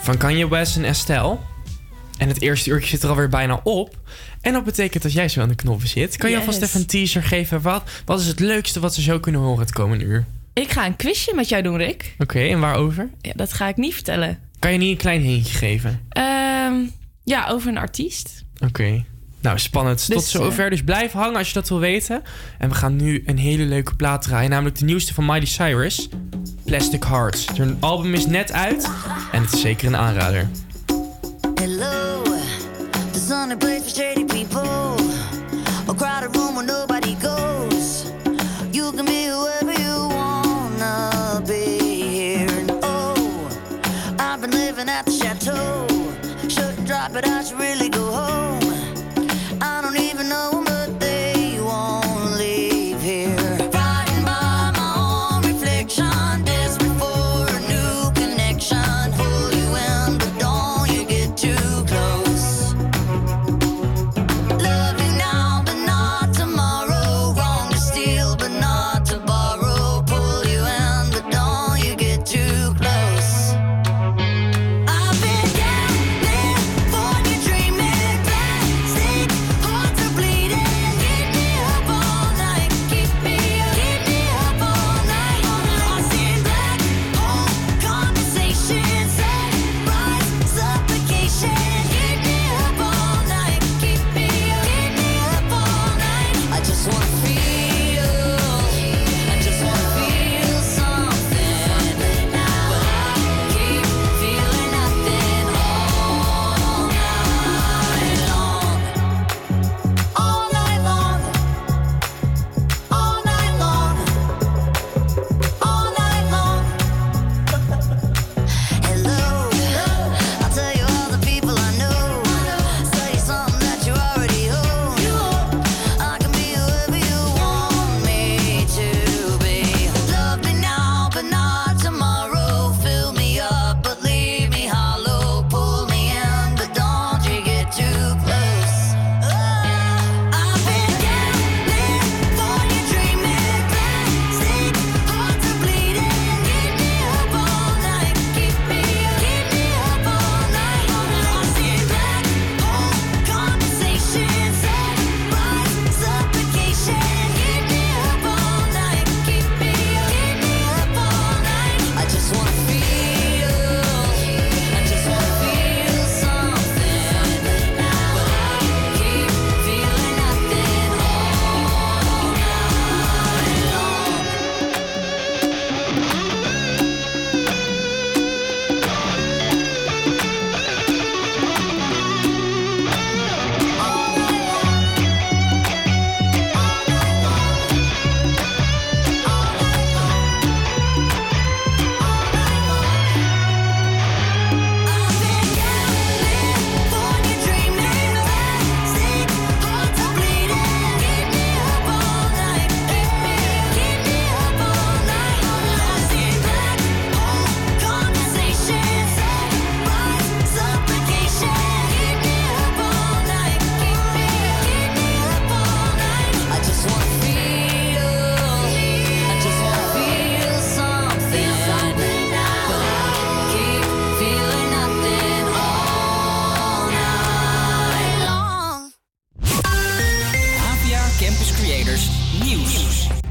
[0.00, 1.36] van Kanye West en Estelle.
[2.18, 3.96] En het eerste uurtje zit er alweer bijna op.
[4.40, 6.16] En dat betekent dat jij zo aan de knoppen zit.
[6.16, 6.46] Kan je Yes.
[6.46, 7.60] alvast even een teaser geven?
[7.60, 10.24] Wat, wat is het leukste wat ze zo kunnen horen het komende uur?
[10.52, 12.14] Ik ga een quizje met jou doen, Rick.
[12.18, 13.10] Oké, en waarover?
[13.20, 14.38] Ja, dat ga ik niet vertellen.
[14.58, 16.00] Kan je niet een klein hintje geven?
[16.08, 16.74] Ehm,
[17.24, 18.44] ja, over een artiest.
[18.64, 19.04] Oké.
[19.40, 20.06] Nou, spannend.
[20.06, 20.70] Tot Dus, zover.
[20.70, 22.22] Dus blijf hangen als je dat wil weten.
[22.58, 24.50] En we gaan nu een hele leuke plaat draaien.
[24.50, 26.08] Namelijk de nieuwste van Miley Cyrus.
[26.64, 27.46] Plastic Hearts.
[27.56, 28.88] Hun album is net uit.
[29.32, 30.48] En het is zeker een aanrader.
[31.54, 32.22] Hello,
[33.12, 35.06] There's only place for shady people.
[35.88, 36.56] A crowded room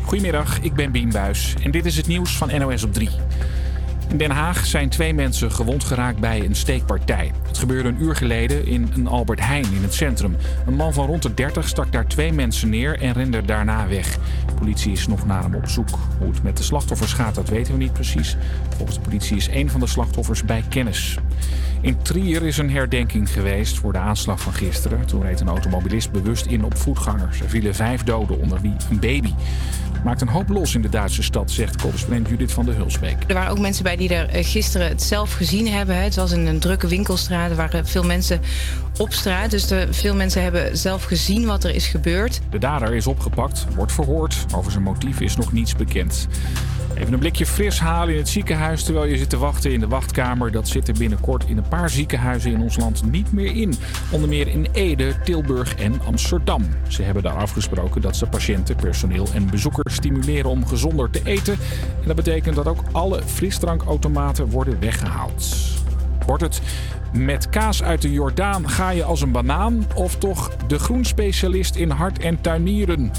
[0.07, 3.09] Goedemiddag, ik ben Bien Buis en dit is het nieuws van NOS op 3.
[4.09, 7.31] In Den Haag zijn twee mensen gewond geraakt bij een steekpartij.
[7.47, 10.35] Het gebeurde een uur geleden in een Albert Heijn in het centrum.
[10.65, 14.17] Een man van rond de 30 stak daar twee mensen neer en rende daarna weg.
[14.45, 15.99] De politie is nog naar hem op zoek.
[16.17, 18.37] Hoe het met de slachtoffers gaat, dat weten we niet precies.
[18.75, 21.17] Volgens de politie is een van de slachtoffers bij kennis.
[21.81, 25.05] In Trier is een herdenking geweest voor de aanslag van gisteren.
[25.05, 27.41] Toen reed een automobilist bewust in op voetgangers.
[27.41, 29.33] Er vielen vijf doden, onder wie een baby.
[30.03, 33.15] Maakt een hoop los in de Duitse stad, zegt correspondent Judith van de Hulsbeek.
[33.27, 36.03] Er waren ook mensen bij die er eh, gisteren het zelf gezien hebben.
[36.03, 37.49] Het was in een drukke winkelstraat.
[37.49, 38.41] Er waren veel mensen
[38.97, 39.51] op straat.
[39.51, 42.39] Dus de, veel mensen hebben zelf gezien wat er is gebeurd.
[42.49, 44.45] De dader is opgepakt, wordt verhoord.
[44.55, 46.27] Over zijn motief is nog niets bekend.
[46.99, 49.87] Even een blikje fris halen in het ziekenhuis terwijl je zit te wachten in de
[49.87, 50.51] wachtkamer.
[50.51, 53.73] Dat zit er binnenkort in een paar ziekenhuizen in ons land niet meer in.
[54.11, 56.63] Onder meer in Ede, Tilburg en Amsterdam.
[56.87, 61.53] Ze hebben daar afgesproken dat ze patiënten, personeel en bezoekers stimuleren om gezonder te eten.
[62.01, 65.57] En dat betekent dat ook alle frisdrankautomaten worden weggehaald.
[66.25, 66.61] Wordt het
[67.13, 71.89] met kaas uit de Jordaan ga je als een banaan of toch de groenspecialist in
[71.89, 73.11] hart en tuinieren?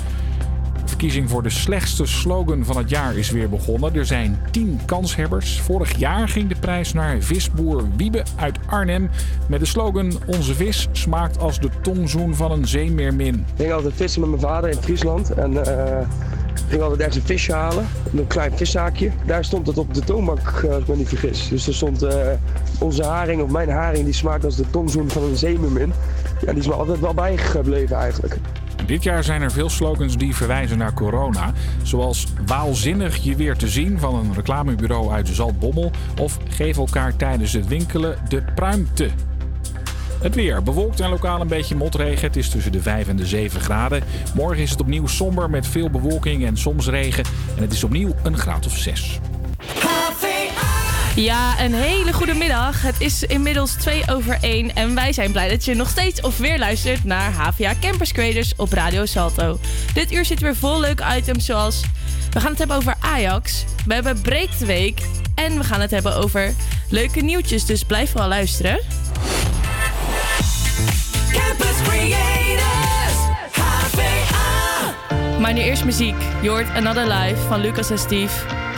[0.89, 3.95] Verkiezing voor de slechtste slogan van het jaar is weer begonnen.
[3.95, 5.61] Er zijn 10 kanshebbers.
[5.61, 9.11] Vorig jaar ging de prijs naar visboer Wiebe uit Arnhem
[9.49, 13.35] met de slogan Onze vis smaakt als de tongzoen van een zeemeermin.
[13.35, 15.31] Ik ging altijd vissen met mijn vader in Friesland.
[15.31, 16.07] En eh
[16.69, 17.87] ging altijd ergens een visje halen.
[18.15, 19.11] Een klein viszaakje.
[19.27, 21.49] Daar stond het op de toonbank, eh, als ik me niet vergis.
[21.49, 22.17] Dus er stond eh,
[22.79, 25.93] onze haring, of mijn haring, die smaakt als de tongzoen van een zeemermin.
[26.41, 28.37] ja, die is me altijd wel bijgebleven eigenlijk.
[28.87, 31.53] Dit jaar zijn er veel slogans die verwijzen naar corona.
[31.83, 35.91] Zoals waalzinnig je weer te zien van een reclamebureau uit Zaltbommel.
[36.21, 39.11] Of geef elkaar tijdens het winkelen de pruimte.
[40.21, 40.63] Het weer.
[40.63, 42.27] Bewolkt en lokaal een beetje motregen.
[42.27, 44.03] Het is tussen de 5 en de 7 graden.
[44.35, 47.25] Morgen is het opnieuw somber met veel bewolking en soms regen.
[47.57, 49.21] En het is opnieuw een graad of 6.
[51.19, 52.83] Ja, een hele goede middag.
[52.83, 56.39] Het is inmiddels 2 over 1 en wij zijn blij dat je nog steeds of
[56.39, 59.59] weer luistert naar HVA Campus Creators op Radio Salto.
[59.95, 61.81] Dit uur zit weer vol leuke items zoals
[62.31, 65.01] we gaan het hebben over Ajax, we hebben Break de Week
[65.35, 66.55] en we gaan het hebben over
[66.91, 68.81] leuke nieuwtjes, dus blijf vooral luisteren.
[71.33, 73.19] Campus Creators,
[73.53, 74.95] HVA.
[75.41, 76.17] Maar nu eerst muziek.
[76.43, 78.67] Je hoort Another Life van Lucas en Steve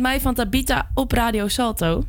[0.00, 2.04] met mij van Tabita op Radio Salto.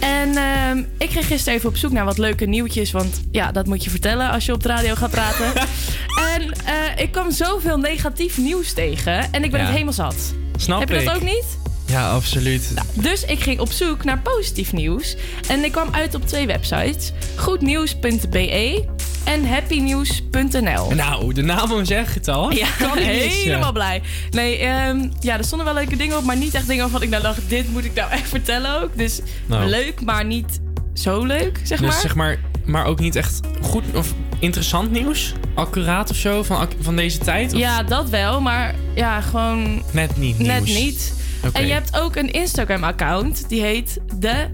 [0.00, 2.90] En ehm, ik ging gisteren even op zoek naar wat leuke nieuwtjes.
[2.92, 5.52] Want ja, dat moet je vertellen als je op de radio gaat praten.
[6.34, 9.32] en eh, ik kwam zoveel negatief nieuws tegen.
[9.32, 9.64] En ik ben Ja.
[9.64, 10.34] het helemaal zat.
[10.56, 11.14] Snap Heb je dat ik.
[11.14, 11.44] ook niet?
[11.86, 12.74] Ja, absoluut.
[12.94, 15.16] Dus ik ging op zoek naar positief nieuws.
[15.48, 17.12] En ik kwam uit op twee websites.
[17.36, 18.84] Goednieuws.be
[19.32, 20.94] en happynews.nl.
[20.94, 22.50] Nou, de namen zeggen het al.
[22.52, 23.30] Ja, Kan missen.
[23.42, 24.02] helemaal blij.
[24.30, 27.08] Nee, ehm, ja, er stonden wel leuke dingen op, maar niet echt dingen waarvan ik
[27.08, 28.96] nou dacht, dit moet ik nou echt vertellen ook.
[28.98, 29.64] Dus Nou.
[29.68, 30.60] leuk, maar niet
[30.94, 32.00] zo leuk, zeg dus maar.
[32.00, 35.32] zeg maar, maar ook niet echt goed of interessant nieuws?
[35.54, 37.52] Accuraat of zo van, van deze tijd?
[37.52, 40.52] Of Ja, dat wel, maar ja, gewoon Net niet nieuws?
[40.52, 41.12] net niet.
[41.52, 44.50] En je hebt ook een Instagram-account, die heet de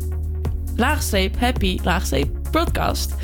[0.77, 3.15] laagstreep happy laagstreep broadcast.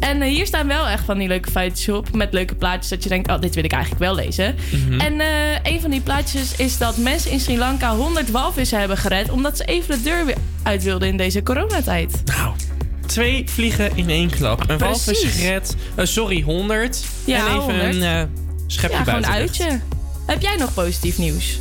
[0.00, 3.02] En eh, hier staan wel echt van die leuke feitjes op met leuke plaatjes dat
[3.02, 4.54] je denkt, oh, dit wil ik eigenlijk wel lezen.
[4.70, 5.00] Mhm.
[5.00, 8.96] En eh, een van die plaatjes is dat mensen in Sri Lanka 100 walvissen hebben
[8.96, 12.22] gered omdat ze even de deur weer uit wilden in deze coronatijd.
[12.24, 12.54] Nou,
[13.06, 14.64] twee vliegen in één klap.
[14.70, 15.76] Een walvis gered.
[15.94, 17.04] eh, sorry, 100.
[17.24, 17.94] Ja, en even 100.
[17.94, 18.28] een
[18.66, 19.32] schepje ja, gewoon buiten.
[19.32, 19.80] uitje.
[20.26, 21.58] Heb jij nog positief nieuws?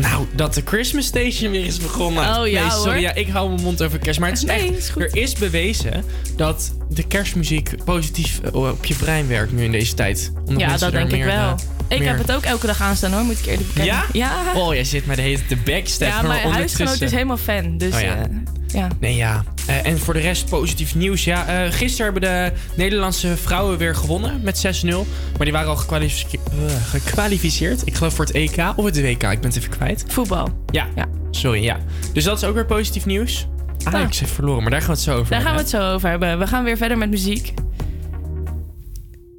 [0.00, 2.38] Nou, dat de Christmas Station weer is begonnen.
[2.40, 2.98] Oh, ja, nee, sorry, hoor.
[3.00, 4.20] ja, ik hou mijn mond over kerst.
[4.20, 6.04] Maar het is Nee, echt, is er is bewezen
[6.36, 10.32] dat de kerstmuziek positief eh, op je brein werkt nu in deze tijd.
[10.44, 11.48] Omdat ja, dat denk ik wel.
[11.48, 11.54] eh,
[11.88, 13.94] ik meer- heb het ook elke dag aanstaan hoor, moet ik eerlijk bekennen.
[13.94, 14.04] Ja?
[14.12, 14.52] Ja.
[14.54, 16.08] Oh, jij zit maar de hele tijd te backstab.
[16.08, 17.78] ja, maar mijn huisgenoot is helemaal fan.
[17.78, 18.14] Dus Oh, ja.
[18.16, 18.26] ja.
[18.66, 18.88] ja.
[19.00, 19.44] Nee, ja.
[19.70, 21.24] Eh, en voor de rest positief nieuws.
[21.24, 25.06] Ja, eh, gisteren hebben de Nederlandse vrouwen weer gewonnen met 6-0.
[25.36, 27.86] Maar die waren al gekwalifice- eh, gekwalificeerd.
[27.86, 29.22] Ik geloof voor het EK of het WK.
[29.22, 30.04] Ik ben het even kwijt.
[30.08, 30.48] Voetbal.
[30.70, 30.86] Ja.
[30.94, 31.06] Ja.
[31.30, 31.76] Sorry, ja.
[32.12, 33.48] Dus dat is ook weer positief nieuws.
[33.84, 35.88] Ajax heeft verloren, maar daar gaan we het zo over Daar gaan we hebben, het
[35.88, 36.38] zo over hebben.
[36.38, 37.54] We gaan weer verder met muziek.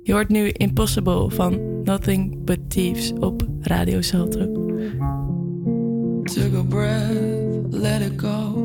[0.04, 4.40] Je hoort nu Impossible van Nothing But Thieves op Radio Salto.
[6.24, 7.12] Took a breath,
[7.70, 8.61] let it go.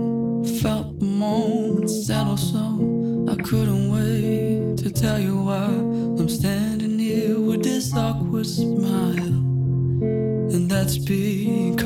[1.26, 7.92] Moment settle so I couldn't wait to tell you why I'm standing here with this
[7.92, 9.34] awkward smile.
[10.54, 11.85] And that's because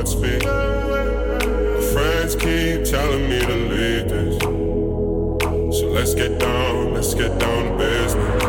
[0.00, 0.42] Heart speak.
[0.44, 4.38] My friends keep telling me to leave this.
[5.78, 8.42] So let's get down, let's get down to business.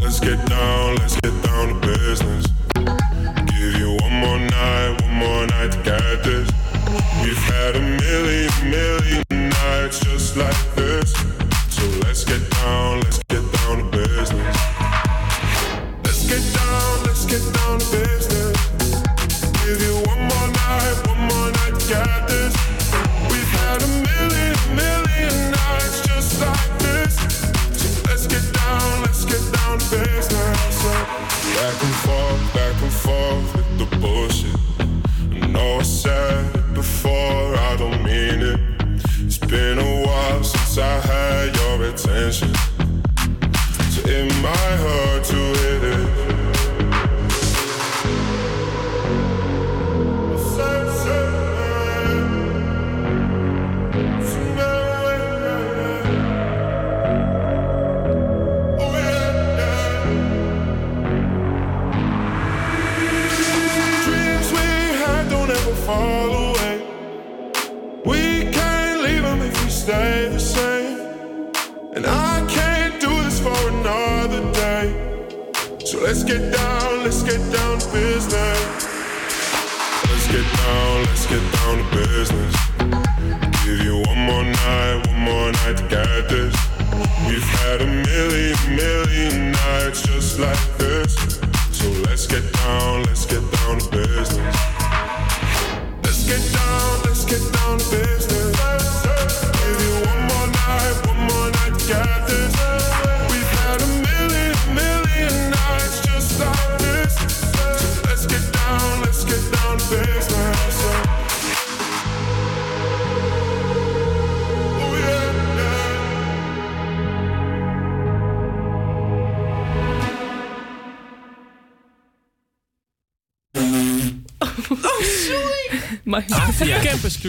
[0.00, 1.25] Let's get down, let's get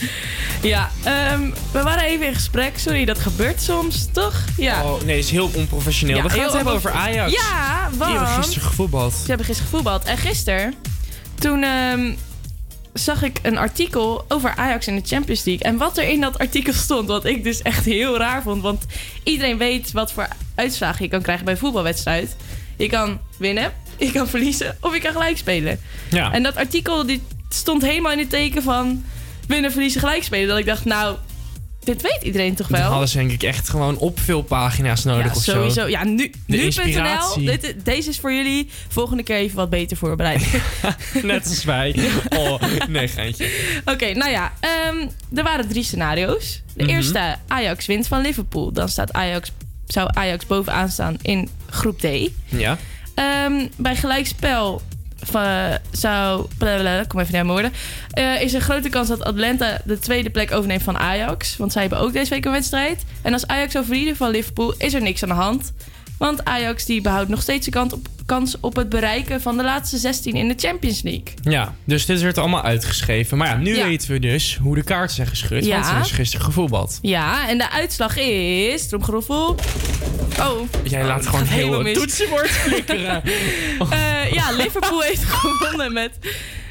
[0.61, 2.77] Ja, ehm, we waren even in gesprek.
[2.77, 4.43] Sorry, dat gebeurt soms, toch?
[4.57, 4.83] Ja.
[4.83, 6.15] Oh, nee, dat is heel onprofessioneel.
[6.15, 7.31] Ja, we gaan het hebben over Ajax.
[7.31, 8.11] Ja, want...
[8.11, 9.13] Die hebben gisteren gevoetbald.
[9.13, 10.03] Ze hebben gisteren gevoetbald.
[10.03, 10.73] En gisteren,
[11.39, 12.13] toen ehm,
[12.93, 15.63] zag ik een artikel over Ajax in de Champions League.
[15.63, 18.61] En wat er in dat artikel stond, wat ik dus echt heel raar vond.
[18.61, 18.85] Want
[19.23, 22.35] iedereen weet wat voor uitslagen je kan krijgen bij een voetbalwedstrijd.
[22.77, 25.79] Je kan winnen, je kan verliezen of je kan gelijk spelen.
[26.09, 26.31] Ja.
[26.31, 29.03] En dat artikel die stond helemaal in het teken van
[29.47, 30.47] winnen, verliezen, gelijk spelen.
[30.47, 31.17] Dat ik dacht, nou,
[31.83, 32.89] dit weet iedereen toch Dan wel?
[32.89, 35.81] hadden ze denk ik echt gewoon op veel pagina's nodig Ja, of sowieso.
[35.81, 35.87] zo.
[35.87, 36.65] Ja, nu, De nu.nl.
[36.65, 37.45] inspiratie.
[37.59, 38.69] Dit, deze is voor jullie.
[38.87, 40.47] Volgende keer even wat beter voorbereid.
[41.23, 41.95] Net als wij.
[42.37, 43.49] Oh, nee, geintje.
[43.93, 44.53] Oké, nou ja.
[44.59, 46.61] ehm, er waren drie scenario's.
[46.75, 46.91] De Mhm.
[46.93, 48.71] eerste, Ajax wint van Liverpool.
[48.71, 49.51] Dan staat Ajax,
[49.87, 52.07] zou Ajax bovenaan staan in groep D.
[52.45, 52.77] Ja.
[53.15, 54.81] Ehm, bij gelijkspel
[55.23, 56.47] van, zou...
[57.07, 57.71] kom even naar mijn woorden.
[58.09, 61.57] Eh, is een grote kans dat Atlanta de tweede plek overneemt van Ajax.
[61.57, 63.03] Want zij hebben ook deze week een wedstrijd.
[63.21, 65.73] En als Ajax zou verliezen van Liverpool, is er niks aan de hand.
[66.17, 69.63] Want Ajax die behoudt nog steeds de kans op, kans op het bereiken van de
[69.63, 71.23] laatste 16 in de Champions League.
[71.41, 73.37] Ja, dus dit werd allemaal uitgeschreven.
[73.37, 73.85] Maar ja, nu Ja.
[73.87, 75.65] weten we dus hoe de kaarten zijn geschud.
[75.65, 75.79] Ja.
[75.81, 76.99] Want er is gisteren gevoetbald.
[77.01, 78.87] Ja, en de uitslag is...
[78.87, 79.55] Tromgeroffel.
[80.39, 80.61] Oh.
[80.83, 83.21] Jij laat het gewoon heel helemaal het toetsenbord flikkeren.
[83.89, 86.11] Eh, ja, Liverpool heeft gewonnen met,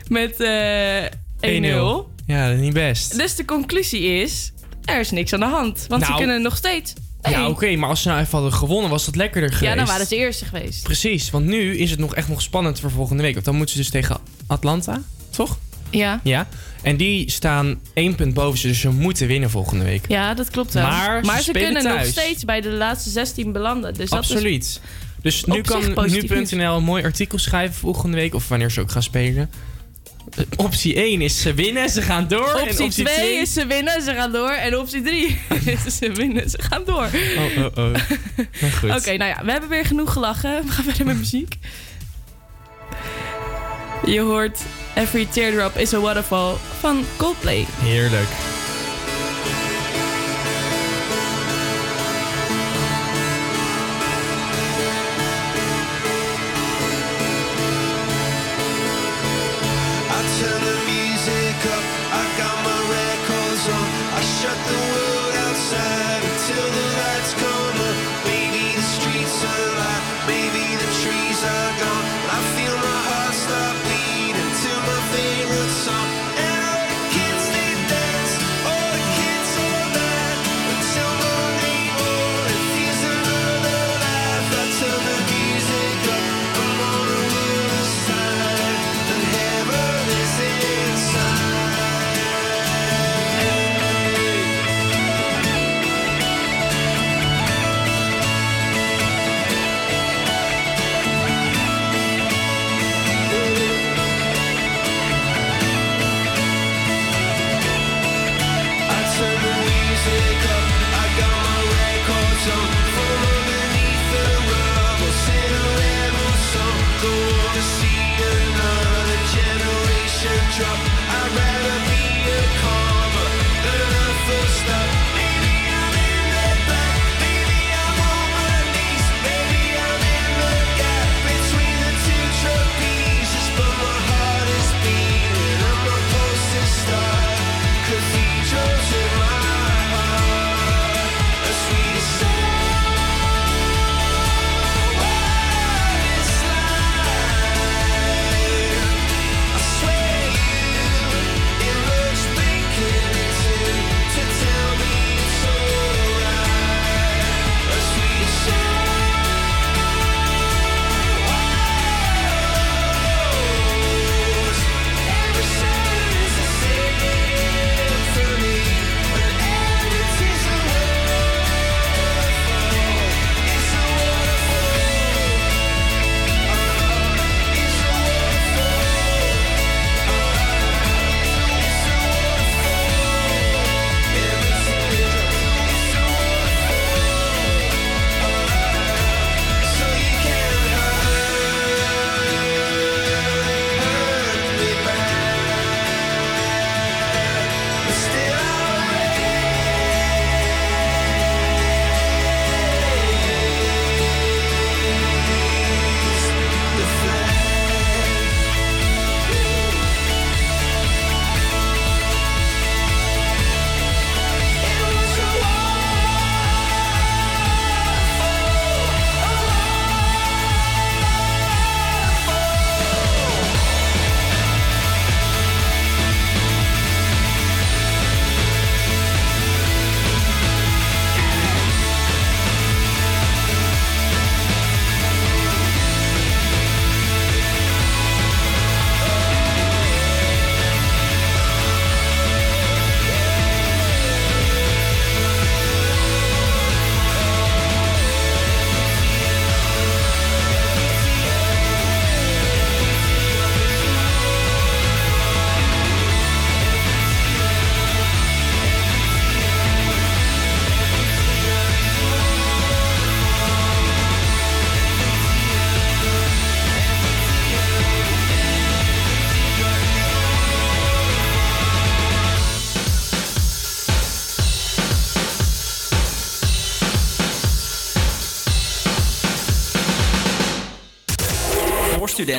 [0.08, 1.04] met eh
[1.40, 2.10] 1-0.
[2.26, 3.16] Ja, dat is niet best.
[3.18, 4.52] Dus de conclusie is,
[4.84, 5.84] er is niks aan de hand.
[5.88, 6.92] Want ze Nou, kunnen nog steeds...
[7.30, 9.72] Ja, oké, maar als ze nou even hadden gewonnen, was dat lekkerder geweest.
[9.72, 10.82] Ja, dan waren ze eerste geweest.
[10.82, 13.32] Precies, want nu is het nog echt nog spannend voor volgende week.
[13.32, 15.58] Want dan moeten ze dus tegen Atlanta, toch?
[15.90, 16.20] Ja.
[16.22, 16.48] Ja.
[16.82, 20.04] En die staan één punt boven ze, dus ze moeten winnen volgende week.
[20.08, 20.82] Ja, dat klopt wel.
[21.22, 23.94] Maar ze kunnen nog steeds bij de laatste 16 belanden.
[23.94, 24.80] Dus dat is Absoluut.
[25.22, 28.34] Dus nu kan nu.nl een mooi artikel schrijven volgende week.
[28.34, 29.50] Of wanneer ze ook gaan spelen.
[30.36, 32.60] Eh, optie 1 is ze winnen, ze gaan door.
[32.60, 34.50] Optie, 2, is ze winnen, ze gaan door.
[34.50, 35.40] En optie 3
[35.86, 37.08] is ze winnen, ze gaan door.
[37.36, 37.94] Oh, oh, oh.
[38.82, 40.64] Nou, Oké, nou ja, we hebben weer genoeg gelachen.
[40.64, 41.54] We gaan verder met muziek.
[44.06, 44.60] Je hoort
[44.94, 47.66] Every Teardrop is a Waterfall van Coldplay.
[47.80, 48.51] Heerlijk.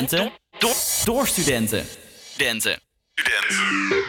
[0.07, 0.31] studenten.
[1.05, 1.85] Door studenten.
[2.33, 2.79] Studenten.
[3.15, 4.02] Studenten.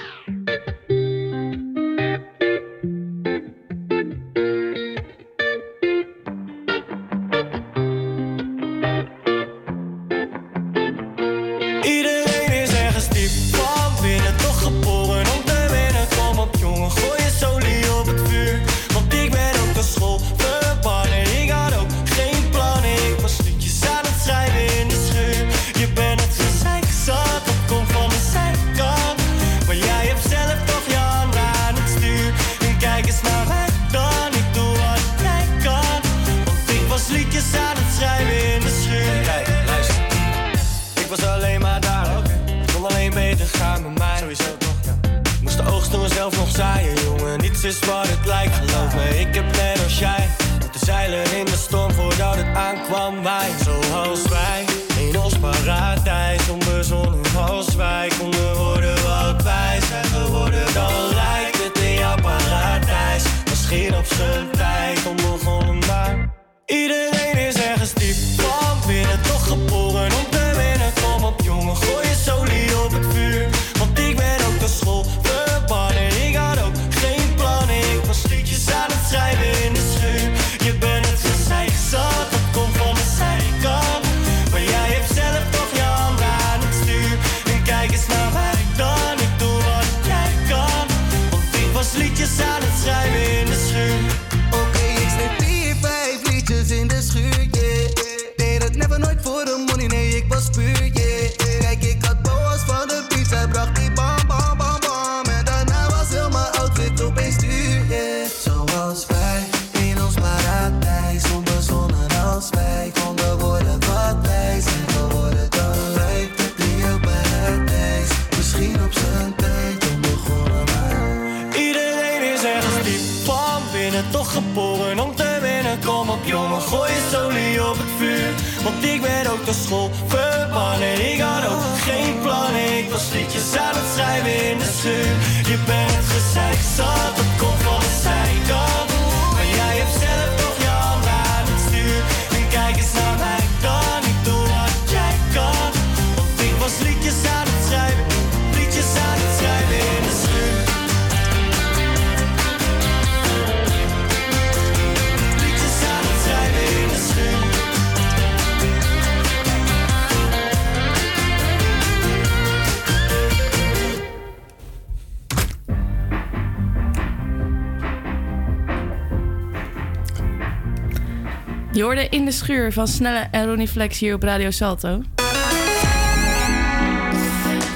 [171.85, 175.02] Hoorde in de schuur van Snelle en Ronnie Flex hier op Radio Salto.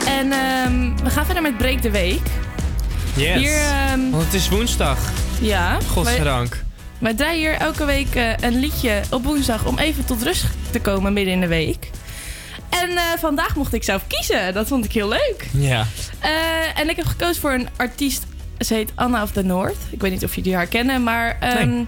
[0.06, 2.26] En ehm, we gaan verder met Break de Week.
[3.16, 3.38] Yes.
[3.38, 4.98] Hier, ehm, Want het is woensdag.
[5.40, 5.78] Ja.
[5.90, 6.50] Godzijdank.
[6.50, 6.62] Wij,
[6.98, 10.80] wij draaien hier elke week eh, een liedje op woensdag om even tot rust te
[10.80, 11.90] komen midden in de week.
[12.68, 14.54] En eh, vandaag mocht ik zelf kiezen.
[14.54, 15.46] Dat vond ik heel leuk.
[15.52, 15.86] Ja.
[16.18, 18.26] Eh, en ik heb gekozen voor een artiest.
[18.58, 19.76] Ze heet Anna of the North.
[19.90, 21.82] Ik weet niet of jullie haar kennen, maar ehm,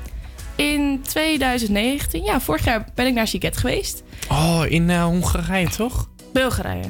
[0.61, 4.03] in 2019, ja, vorig jaar ben ik naar Siget geweest.
[4.29, 6.09] Oh, in eh, Hongarije toch?
[6.33, 6.85] Bulgarije.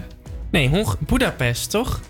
[0.51, 2.01] Nee, Hong Budapest toch?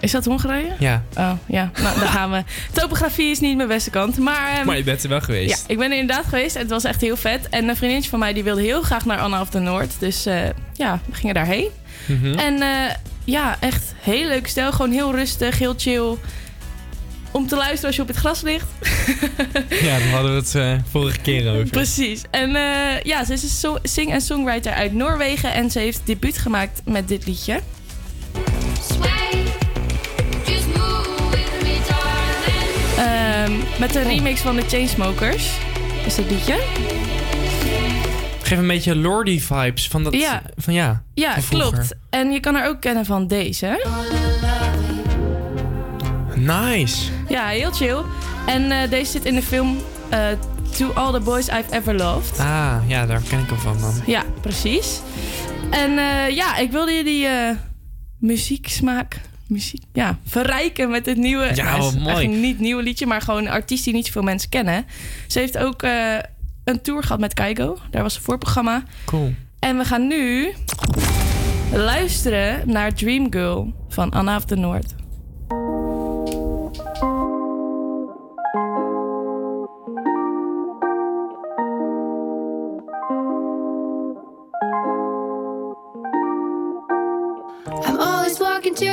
[0.00, 0.72] Is dat Hongarije?
[0.78, 1.02] Ja.
[1.16, 1.70] Oh, ja.
[1.82, 2.42] Nou, daar gaan we.
[2.72, 4.18] Topografie is niet mijn beste kant.
[4.18, 5.50] Maar, ehm, Maar je bent er wel geweest.
[5.50, 7.48] ja, ik ben er inderdaad geweest en het was echt heel vet.
[7.48, 9.90] En een vriendinnetje van mij die wilde heel graag naar Anna of the Noord.
[9.98, 10.40] Dus eh,
[10.72, 11.68] ja, we gingen daarheen.
[12.06, 12.38] Mhm.
[12.38, 14.72] En eh, ja, echt heel leuk stel.
[14.72, 16.16] Gewoon heel rustig, heel chill.
[17.32, 18.66] Om te luisteren als je op het gras ligt.
[19.82, 21.64] Ja, daar hadden we het eh, vorige keer over.
[21.68, 22.22] Precies.
[22.30, 25.52] En eh, ja, ze is een so- sing- en songwriter uit Noorwegen.
[25.52, 27.60] En ze heeft debuut gemaakt met dit liedje.
[32.98, 35.50] Ehm, met een remix van de Chainsmokers.
[36.06, 36.60] Is dit liedje?
[38.42, 40.14] Geef een beetje Lordy-vibes van dat...
[40.14, 40.42] Ja.
[40.56, 41.02] Van ja.
[41.14, 41.94] Ja, klopt.
[42.10, 43.86] En je kan haar ook kennen van deze.
[46.42, 47.10] Nice.
[47.28, 48.02] Ja, heel chill.
[48.46, 49.76] En eh, deze zit in de film
[50.08, 50.26] eh,
[50.76, 52.38] To All the Boys I've Ever Loved.
[52.38, 53.94] Ah, ja, daar ken ik hem van dan.
[54.06, 55.00] Ja, precies.
[55.70, 57.28] En eh, ja, ik wilde jullie
[58.18, 61.50] muzieksmaak muziek, ja, verrijken met dit nieuwe...
[61.54, 62.26] Ja, wat mooi.
[62.26, 64.86] niet nieuwe liedje, maar gewoon een artiest die niet zoveel mensen kennen.
[65.26, 65.82] Ze heeft ook
[66.64, 67.78] een tour gehad met Keigo.
[67.90, 68.82] Daar was een voorprogramma.
[69.04, 69.34] Cool.
[69.58, 70.52] En we gaan nu
[71.72, 74.94] luisteren naar Dream Girl van Anna of the Noord.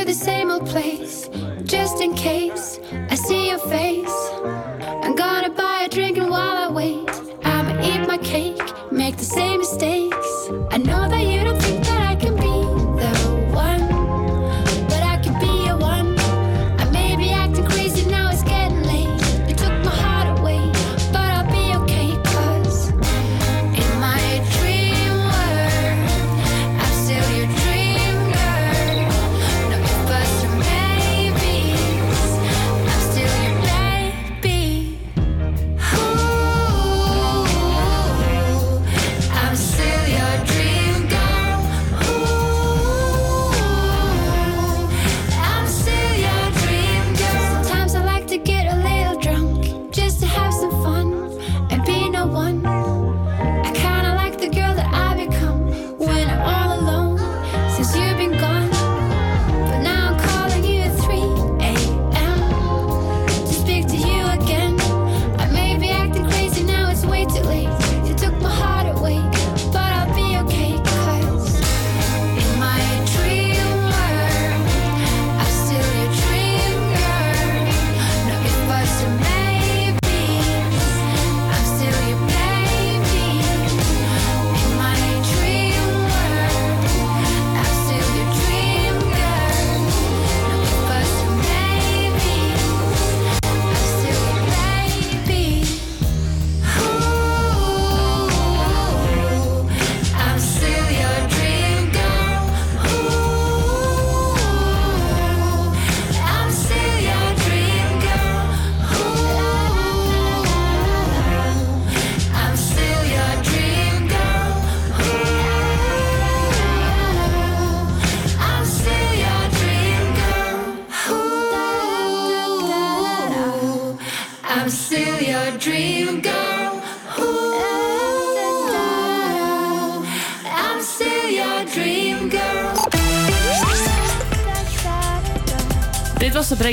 [0.10, 1.30] The same old place,
[1.66, 2.80] just in case
[3.12, 4.69] I see your face.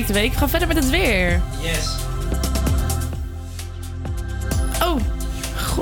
[0.05, 0.33] De Week.
[0.33, 1.41] We gaan verder met het weer.
[1.63, 1.97] Yes.
[4.83, 5.01] Oh,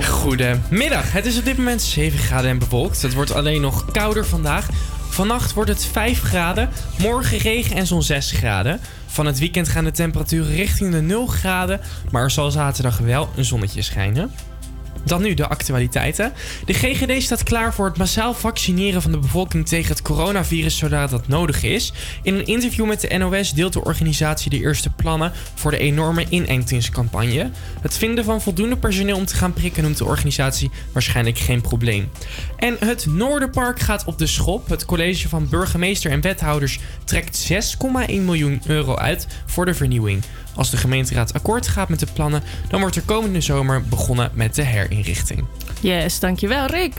[0.08, 1.12] Goedemiddag.
[1.12, 3.02] Het is op dit moment 7 graden en bewolkt.
[3.02, 4.68] Het wordt alleen nog kouder vandaag.
[5.08, 6.68] Vannacht wordt het 5 graden.
[6.98, 8.80] Morgen regen en zo'n 6 graden.
[9.06, 11.80] Van het weekend gaan de temperaturen richting de 0 graden.
[12.10, 14.32] Maar er zal zaterdag wel een zonnetje schijnen.
[15.04, 16.32] Dan nu de actualiteiten.
[16.64, 21.06] De GGD staat klaar voor het massaal vaccineren van de bevolking tegen het coronavirus zodra
[21.06, 21.92] dat nodig is.
[22.22, 26.26] In een interview met de NOS deelt de organisatie de eerste plannen voor de enorme
[26.28, 27.50] inentingscampagne.
[27.80, 32.10] Het vinden van voldoende personeel om te gaan prikken noemt de organisatie waarschijnlijk geen probleem.
[32.56, 34.68] En het Noorderpark gaat op de schop.
[34.68, 37.56] Het college van burgemeester en wethouders trekt 6,1
[38.06, 40.22] miljoen euro uit voor de vernieuwing.
[40.54, 44.54] Als de gemeenteraad akkoord gaat met de plannen, dan wordt er komende zomer begonnen met
[44.54, 45.44] de herinrichting.
[45.80, 46.92] Yes, dankjewel Rick.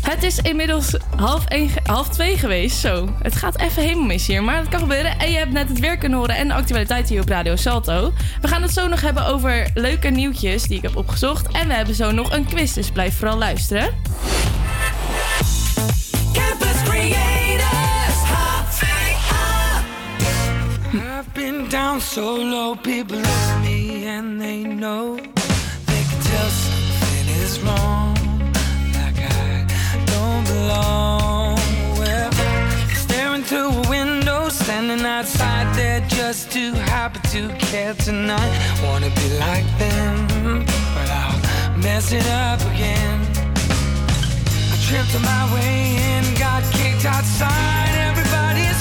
[0.00, 2.78] Het is inmiddels half, ge- half twee geweest.
[2.78, 4.42] Zo, het gaat even helemaal mis hier.
[4.44, 5.18] Maar dat kan gebeuren.
[5.18, 8.12] En je hebt net het weer kunnen horen en de actualiteit hier op Radio Salto.
[8.40, 11.48] We gaan het zo nog hebben over leuke nieuwtjes die ik heb opgezocht.
[11.52, 13.94] En we hebben zo nog een quiz, dus blijf vooral luisteren.
[21.36, 27.60] Been down so low, people look me and they know they can tell something is
[27.60, 28.14] wrong.
[28.96, 29.66] Like I
[30.06, 31.56] don't belong.
[31.98, 32.32] Well,
[33.04, 38.52] staring through a window, standing outside there just too happy to care tonight.
[38.82, 40.64] Wanna be like them,
[40.94, 43.20] but I'll mess it up again.
[44.72, 47.92] I tripped on my way in, got kicked outside.
[48.08, 48.80] Everybody is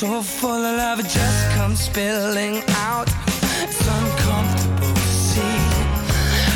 [0.00, 3.06] so full of love, it just comes spilling out.
[3.60, 5.58] It's uncomfortable to see.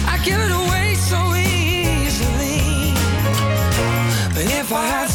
[0.09, 2.95] I give it away so easily.
[4.33, 5.11] But if I had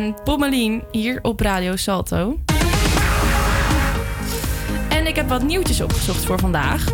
[0.00, 2.40] en Pommelien hier op Radio Salto.
[4.88, 6.84] En ik heb wat nieuwtjes opgezocht voor vandaag.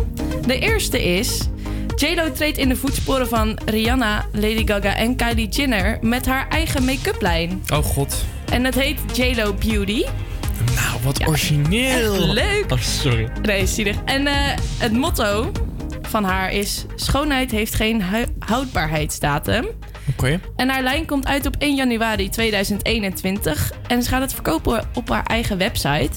[0.45, 1.47] De eerste is...
[1.95, 5.97] JLo treedt in de voetsporen van Rihanna, Lady Gaga en Kylie Jenner...
[6.01, 7.63] met haar eigen make-up lijn.
[7.73, 8.25] Oh god.
[8.51, 10.03] En het heet JLo Beauty.
[10.75, 12.33] Nou, wat origineel.
[12.33, 12.65] leuk.
[12.71, 13.29] Oh, sorry.
[13.41, 13.95] Nee, zielig.
[14.05, 14.35] En eh,
[14.77, 15.51] het motto
[16.01, 16.85] van haar is...
[16.95, 18.03] Schoonheid heeft geen
[18.39, 19.65] houdbaarheidsdatum.
[20.11, 20.39] Oké.
[20.55, 23.71] En haar lijn komt uit op 1 januari 2021.
[23.87, 26.09] En ze gaat het verkopen op haar eigen website.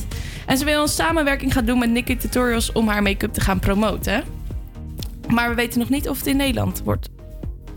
[0.46, 3.58] En ze wil een samenwerking gaan doen met Nikki Tutorials om haar make-up te gaan
[3.58, 4.22] promoten.
[5.28, 7.08] Maar we weten nog niet of het in Nederland wordt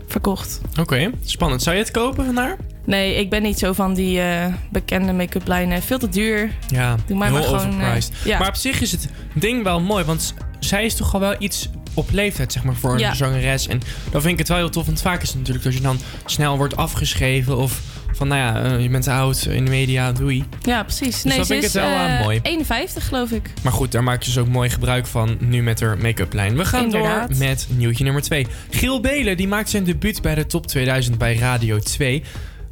[0.06, 0.60] verkocht.
[0.80, 1.62] Oké, spannend.
[1.62, 2.56] Zou je het kopen van haar?
[2.84, 5.82] Nee, ik ben niet zo van die eh, bekende make-up lijnen.
[5.82, 6.50] Veel te duur.
[6.68, 8.12] Ja, Doe maar heel maar gewoon, overpriced.
[8.20, 8.38] eh, ja.
[8.38, 11.68] Maar op zich is het ding wel mooi, want zij is toch al wel iets
[11.94, 13.66] op leeftijd, zeg maar, voor een zangeres.
[13.66, 13.80] En
[14.10, 15.98] dan vind ik het wel heel tof, want vaak is het natuurlijk dat je dan
[16.26, 17.80] snel wordt afgeschreven of
[18.16, 20.44] van, nou ja, eh, je bent te oud in de media, doei.
[20.62, 21.22] Ja, precies.
[21.22, 22.40] Dus nee, ze vind ik is het wel, eh, eh, mooi.
[22.42, 23.50] 51 geloof ik.
[23.62, 26.56] Maar goed, daar maakt ze dus ook mooi gebruik van nu met haar make-up lijn.
[26.56, 27.28] We gaan Inderdaad.
[27.28, 28.46] door met nieuwtje nummer 2.
[28.70, 32.22] Giel Belen die maakt zijn debuut bij de Top 2000 bij Radio 2.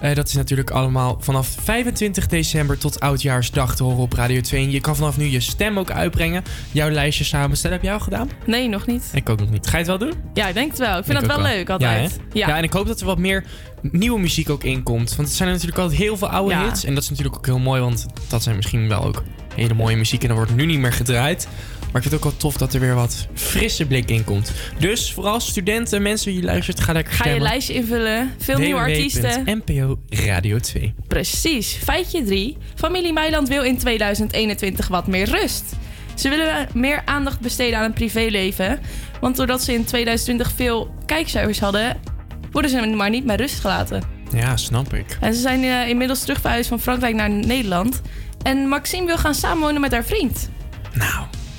[0.03, 4.65] Eh, dat is natuurlijk allemaal vanaf 25 december tot Oudjaarsdag te horen op Radio 2.
[4.65, 6.43] En je kan vanaf nu je stem ook uitbrengen.
[6.73, 7.77] Jouw lijstje samenstellen.
[7.77, 8.29] Heb jij al gedaan?
[8.47, 9.11] Nee, nog niet.
[9.15, 9.67] Ik ook nog niet.
[9.67, 10.13] Ga je het wel doen?
[10.35, 10.99] Ja, ik denk het wel.
[10.99, 12.19] Ik vind ook wel leuk altijd.
[12.33, 13.45] Ja, ja, en ik hoop dat er wat meer
[13.81, 15.17] nieuwe muziek ook in komt.
[15.17, 16.65] Want het zijn natuurlijk altijd heel veel oude Ja.
[16.65, 16.85] hits.
[16.85, 19.23] En dat is natuurlijk ook heel mooi, want dat zijn misschien wel ook
[19.55, 20.23] hele mooie muziek.
[20.23, 21.49] En dat wordt nu niet meer gedraaid.
[21.93, 24.53] Maar ik vind het ook wel tof dat er weer wat frisse blik in komt.
[24.79, 27.49] Dus vooral studenten, mensen die luistert, ga lekker Ga je stemmen.
[27.51, 28.31] lijstje invullen.
[28.39, 29.43] Veel nieuwe artiesten.
[29.65, 30.95] NPO Radio 2.
[31.09, 31.79] Precies.
[31.83, 32.57] Feitje 3.
[32.75, 35.65] Familie Meiland wil in 2021 wat meer rust.
[36.15, 38.81] Ze willen meer aandacht besteden aan het privéleven.
[39.21, 42.01] Want doordat ze in 2020 veel kijkcijfers hadden,
[42.51, 44.03] worden ze maar niet met rust gelaten.
[44.35, 45.17] Ja, snap ik.
[45.21, 48.01] En ze zijn eh, inmiddels terug verhuisd van Frankrijk naar Nederland.
[48.43, 50.51] En Maxime wil gaan samenwonen met haar vriend.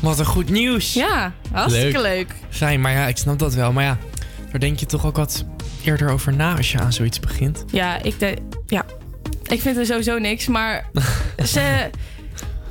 [0.03, 0.93] Wat een goed nieuws.
[0.93, 2.35] Ja, hartstikke leuk.
[2.49, 3.71] Fijn, maar ja, ik snap dat wel.
[3.71, 3.97] Maar ja,
[4.51, 5.45] daar denk je toch ook wat
[5.83, 7.63] eerder over na als je aan zoiets begint.
[7.71, 8.85] Ja, ik, de, ja.
[9.43, 10.89] ik vind er sowieso niks, maar
[11.53, 11.89] ze...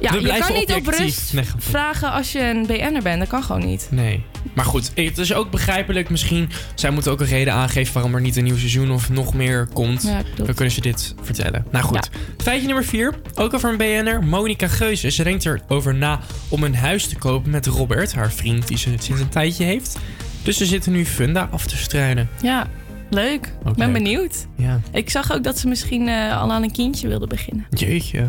[0.02, 3.18] Ja, je kan niet op rust Nee, vragen als je een BN'er bent.
[3.18, 3.88] Dat kan gewoon niet.
[3.90, 4.24] Nee.
[4.54, 6.10] Maar goed, het is ook begrijpelijk.
[6.10, 9.34] Misschien, zij moeten ook een reden aangeven waarom er niet een nieuw seizoen of nog
[9.34, 10.02] meer komt.
[10.02, 10.22] Ja.
[10.36, 11.64] Dan kunnen ze dit vertellen.
[11.70, 12.10] Nou goed.
[12.36, 13.14] Feitje nummer 4.
[13.34, 14.24] Ook over een BN'er.
[14.24, 15.10] Monica Geuze.
[15.10, 18.14] Ze denkt erover na om een huis te kopen met Robert.
[18.14, 19.98] Haar vriend die ze sinds een tijdje heeft.
[20.42, 22.28] Dus ze zitten nu funda af te strijden.
[22.42, 22.66] Ja,
[23.10, 23.46] leuk.
[23.46, 23.92] Ik ben leuk.
[23.92, 24.46] benieuwd.
[24.56, 24.80] Ja.
[24.92, 27.66] Ik zag ook dat ze misschien eh, al aan een kindje wilde beginnen.
[27.70, 28.26] Jeetje.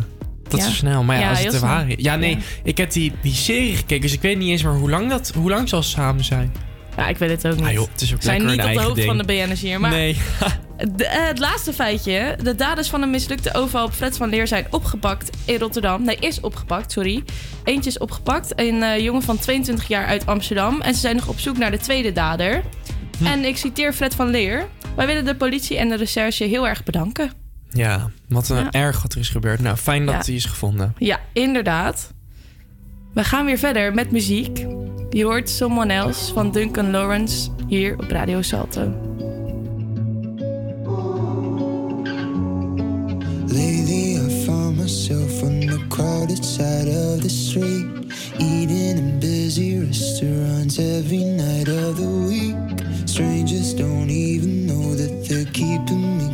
[0.56, 0.72] Dat Ja.
[0.72, 1.02] snel.
[1.02, 1.94] Maar ja, Ja, als het waar is.
[1.98, 2.38] Ja, nee.
[2.64, 4.00] Ik heb die, die serie gekeken.
[4.02, 6.52] Dus ik weet niet eens maar hoe lang, dat, hoe lang zal ze samen zijn.
[6.96, 7.64] Ja, ik weet het ook niet.
[7.66, 9.80] Ah, joh, het is ook zijn niet op de hoogte van de BN'ers hier.
[9.80, 10.16] Maar Nee.
[10.96, 12.36] de- eh, het laatste feitje.
[12.42, 16.04] De daders van een mislukte overval op Fred van Leer zijn opgepakt in Rotterdam.
[16.04, 17.22] Nee, is opgepakt, sorry.
[17.64, 18.52] Eentje is opgepakt.
[18.56, 20.80] Een eh, jongen van 22 jaar uit Amsterdam.
[20.80, 22.62] En ze zijn nog op zoek naar de tweede dader.
[23.18, 23.26] Hm.
[23.26, 24.66] En ik citeer Fred van Leer.
[24.96, 27.30] Wij willen de politie en de recherche heel erg bedanken.
[27.74, 28.70] Ja, wat een Ja.
[28.70, 29.60] erg wat er is gebeurd.
[29.60, 30.20] Nou, fijn dat Ja.
[30.22, 30.94] die is gevonden.
[30.98, 32.12] Ja, inderdaad.
[33.14, 34.66] We gaan weer verder met muziek.
[35.10, 38.92] Je hoort Someone Else van Duncan Lawrence hier op Radio Salto.
[43.46, 47.86] Lately, I found myself on the crowded side of the street,
[48.38, 52.56] eating in busy restaurants every night of the week.
[53.04, 56.33] Strangers don't even know that they're keeping me.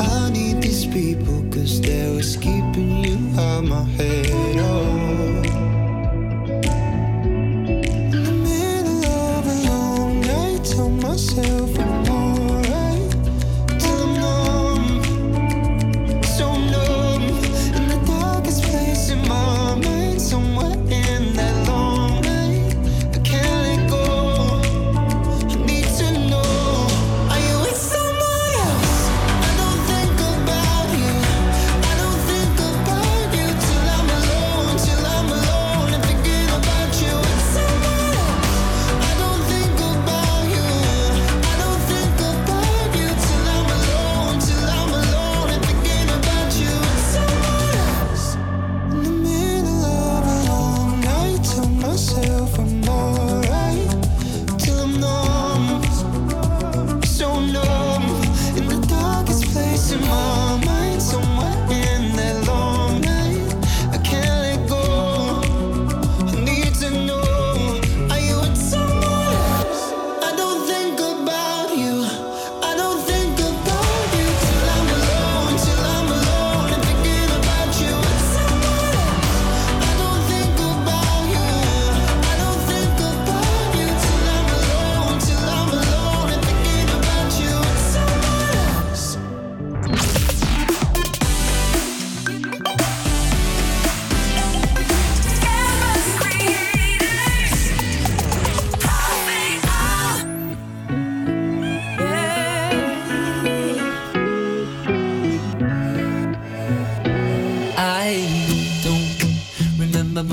[0.00, 3.97] I need these people, cause they're what's keeping you out my head.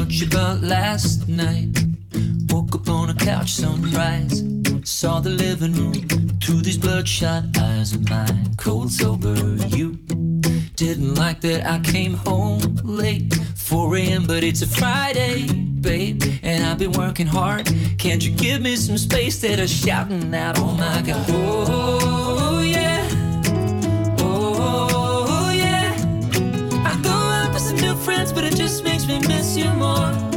[0.05, 1.83] Much about last night.
[2.49, 4.43] Woke up on a couch, sunrise.
[4.83, 5.93] Saw the living room
[6.43, 8.55] through these bloodshot eyes of mine.
[8.55, 9.35] Cold sober,
[9.75, 9.93] you
[10.75, 13.33] didn't like that I came home late.
[13.55, 15.51] 4 a.m., but it's a Friday,
[15.81, 16.21] babe.
[16.43, 17.65] And I've been working hard.
[17.97, 21.25] Can't you give me some space that are shouting out, oh my god?
[21.29, 22.34] Oh,
[28.67, 30.34] just makes me miss you more.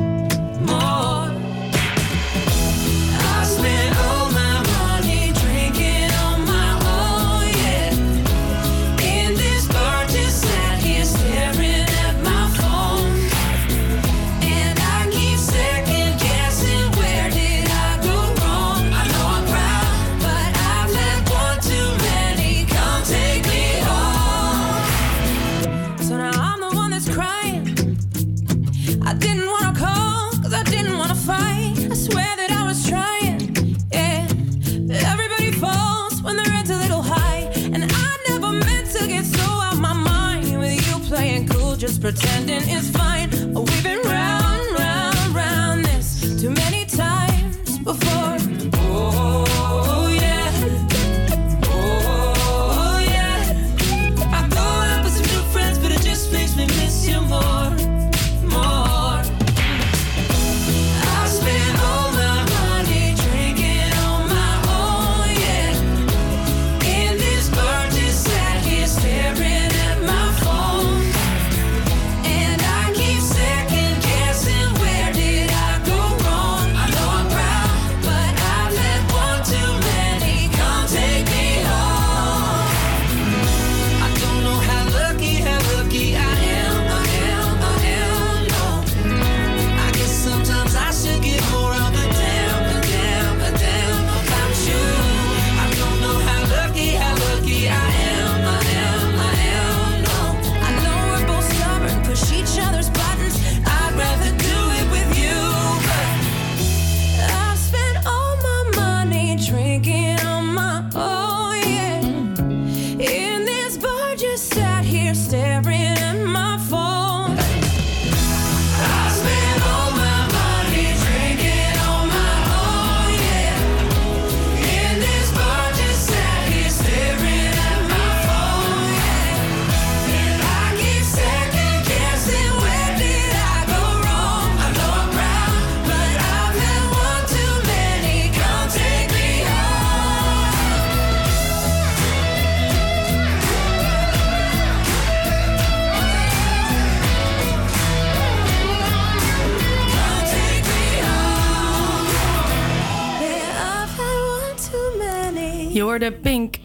[42.19, 42.98] Pretending it's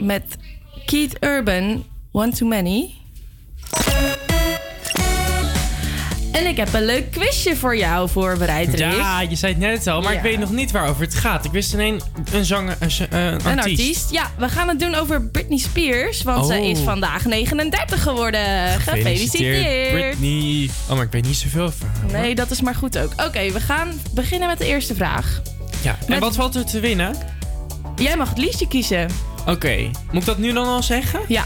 [0.04, 0.24] met
[0.86, 2.90] Keith Urban, One Too Many.
[6.32, 8.78] En ik heb een leuk quizje voor jou voorbereid, Rick.
[8.80, 10.18] Ja, je zei het net al, maar Ja.
[10.18, 11.46] ik weet nog niet waarover het gaat.
[11.46, 12.02] Ik wist alleen
[12.32, 13.58] een zanger, een, eh, een Een artiest.
[13.80, 14.12] artiest.
[14.12, 16.24] Ja, we gaan het doen over Britney Spears.
[16.24, 16.48] Want Oh.
[16.52, 18.68] ze is vandaag 39 geworden.
[18.82, 19.92] Gefeliciteerd.
[19.92, 20.70] Britney.
[20.90, 22.22] Oh, maar ik weet niet zoveel van haar.
[22.22, 23.12] Nee, dat is maar goed ook.
[23.26, 25.42] Oké, we gaan beginnen met de eerste vraag.
[25.82, 25.92] Ja.
[26.00, 27.16] En Met- wat valt er te winnen?
[27.96, 29.08] Jij mag het liedje kiezen.
[29.46, 31.20] Oké, moet ik dat nu dan al zeggen?
[31.28, 31.46] Ja.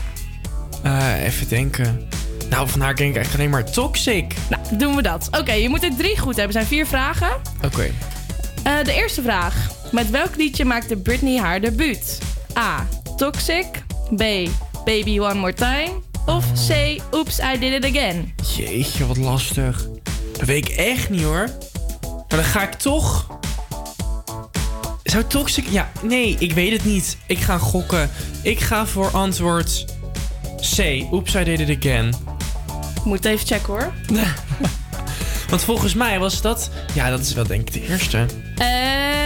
[0.83, 2.07] Eh, even denken.
[2.49, 4.33] Nou, van haar denk ik echt alleen maar toxic.
[4.49, 5.27] Nou, doen we dat.
[5.39, 6.45] Oké, je moet er drie goed hebben.
[6.45, 7.29] Er zijn vier vragen.
[7.65, 7.91] Oké.
[8.63, 9.55] Eh, de eerste vraag.
[9.91, 12.17] Met welk liedje maakte Britney haar debuut?
[12.57, 12.87] A.
[13.15, 13.65] Toxic.
[14.15, 14.23] B.
[14.85, 15.91] Baby One More Time.
[16.25, 17.01] Of C.
[17.11, 18.33] Oops, I Did It Again.
[18.55, 19.87] Jeetje, wat lastig.
[20.37, 21.49] Dat weet ik echt niet hoor.
[22.01, 23.27] Maar dan ga ik toch...
[25.07, 25.67] Zou toxic...
[25.69, 27.17] Ja, nee, ik weet het niet.
[27.25, 28.09] Ik ga gokken.
[28.41, 29.85] Ik ga voor antwoord
[30.75, 31.03] C.
[31.11, 32.13] Oops, I did it again.
[33.03, 33.93] Moet even checken hoor.
[35.49, 36.69] Want volgens mij was dat...
[36.93, 38.25] Ja, dat is wel denk ik de eerste.
[38.57, 39.16] En...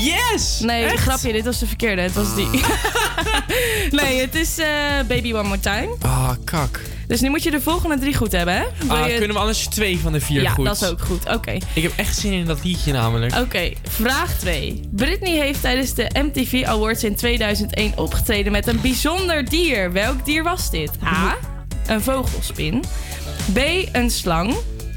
[0.00, 0.60] Yes!
[0.60, 1.02] Nee, Echt?
[1.02, 2.02] grapje, dit was de verkeerde.
[2.02, 2.48] Het was die.
[4.02, 4.66] nee, het is eh,
[5.08, 5.88] Baby One More Time.
[6.00, 6.80] Ah, kak.
[7.06, 8.62] Dus nu moet je de volgende drie goed hebben, hè?
[8.86, 10.64] Wil Ah, je- kunnen we anders twee van de vier ja, goed?
[10.64, 11.28] dat is ook goed.
[11.34, 11.50] Oké.
[11.74, 13.34] Ik heb echt zin in dat liedje namelijk.
[13.34, 14.80] Oké, vraag 2.
[14.90, 19.92] Britney heeft tijdens de MTV Awards in 2001 opgetreden met een bijzonder dier.
[19.92, 20.90] Welk dier was dit?
[21.04, 21.36] A.
[21.86, 22.84] Een vogelspin.
[23.52, 23.58] B.
[23.92, 24.54] Een slang.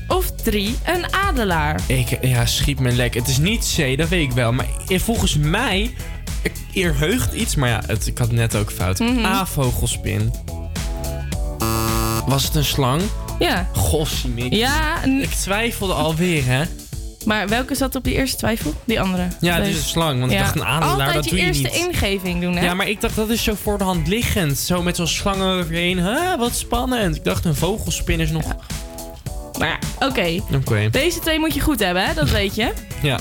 [0.10, 0.76] Of 3.
[0.86, 1.80] Een adelaar.
[1.88, 3.14] Ik, ja, schiet me lek.
[3.14, 4.52] Het is niet C, dat weet ik wel.
[4.54, 5.94] Maar volgens mij...
[6.42, 9.00] ik- Eer heugt iets, maar ja, het, ik had net ook fout.
[9.00, 9.26] Mhm.
[9.26, 10.34] A, vogelspin.
[12.28, 13.02] Was het een slang?
[13.40, 13.68] Ja.
[13.74, 14.54] Gossiemik.
[14.54, 16.64] Ja, Ik twijfelde alweer, hè?
[17.26, 18.74] maar welke zat op die eerste twijfel?
[18.86, 19.28] Die andere.
[19.42, 20.20] Ja, het is een slang.
[20.20, 21.74] Want ik dacht een adelaar, Altijd dat je doe je eerste niet.
[21.76, 22.66] ingeving doen, hè?
[22.66, 24.58] Ja, maar ik dacht dat is zo voor de hand liggend.
[24.58, 25.98] Zo met zo'n slang overheen.
[26.00, 27.16] Huh, wat spannend.
[27.16, 28.44] Ik dacht een vogelspin is nog...
[29.60, 30.40] Maar oké.
[30.92, 32.14] Deze twee moet je goed hebben, hè?
[32.14, 32.74] Dat weet je.
[33.02, 33.20] Ja.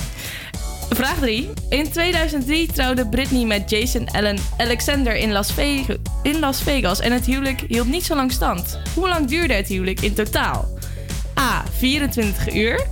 [0.90, 1.51] Vraag 3.
[1.69, 7.12] In 2003 trouwde Britney met Jason Allen Alexander in Las, Vegas, in Las Vegas en
[7.12, 8.78] het huwelijk hield niet zo lang stand.
[8.94, 10.69] Hoe lang duurde het huwelijk in totaal?
[11.40, 11.65] A.
[11.78, 12.86] 24 uur.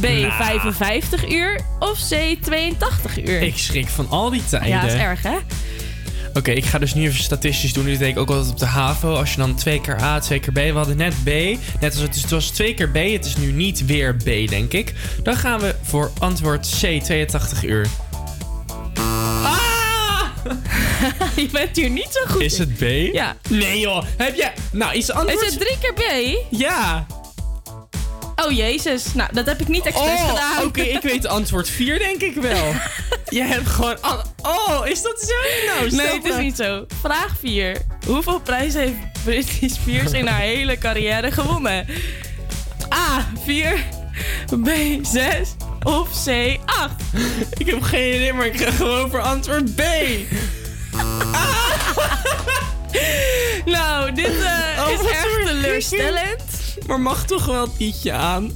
[0.00, 0.02] B.
[0.02, 0.32] Nou.
[0.32, 1.60] 55 uur.
[1.78, 2.36] Of C.
[2.42, 3.42] 82 uur.
[3.42, 4.68] Ik schrik van al die tijden.
[4.68, 5.36] ja, dat is erg, hè?
[6.34, 7.84] Oké, ik ga dus nu even statistisch doen.
[7.84, 9.14] Dit deed ik ook altijd op de HAVO.
[9.14, 10.56] Als je dan twee keer A, twee keer B.
[10.56, 11.28] We hadden net B.
[11.80, 12.94] Net als het, het was twee keer B.
[12.94, 14.92] Het is nu niet weer B, denk ik.
[15.22, 17.86] Dan gaan we voor antwoord C, 82 uur.
[21.36, 22.82] je bent hier niet zo goed Is het B?
[23.12, 23.36] Ja.
[23.48, 24.50] Nee joh, heb je...
[24.72, 25.42] Nou, het antwoord...
[25.42, 26.02] Is het drie keer B?
[26.50, 27.06] Ja.
[28.36, 30.64] Oh jezus, nou dat heb ik niet expres Oh, gedaan.
[30.64, 32.72] Oké, ik weet antwoord 4 denk ik wel.
[33.38, 33.96] je hebt gewoon...
[34.42, 35.34] Oh, is dat zo?
[35.74, 36.86] Nou, Nee, het is niet zo.
[37.00, 37.76] Vraag 4.
[38.06, 41.86] Hoeveel prijzen heeft Britney Spears in haar hele carrière gewonnen?
[42.94, 43.26] A.
[43.44, 43.84] 4.
[44.62, 44.68] B.
[45.06, 45.48] 6.
[45.82, 46.58] Of C.
[46.64, 46.92] 8.
[47.56, 49.82] Ik heb geen idee, maar ik ga gewoon voor antwoord B.
[53.64, 56.42] Nou, dit eh, Oh, is echt teleurstellend.
[56.86, 58.52] Maar mag toch wel het liedje aan?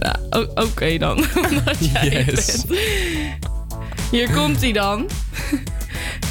[0.00, 0.16] Ja,
[0.54, 1.16] Oké dan.
[1.50, 2.64] Omdat jij het Yes.
[2.64, 2.78] bent.
[4.10, 5.08] Hier komt hij dan.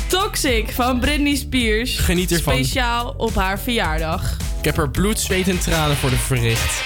[0.07, 1.97] Toxic van Britney Spears.
[1.97, 2.53] Geniet ervan.
[2.53, 4.37] Speciaal op haar verjaardag.
[4.59, 6.83] Ik heb er bloed, zweet en tranen voor de verricht.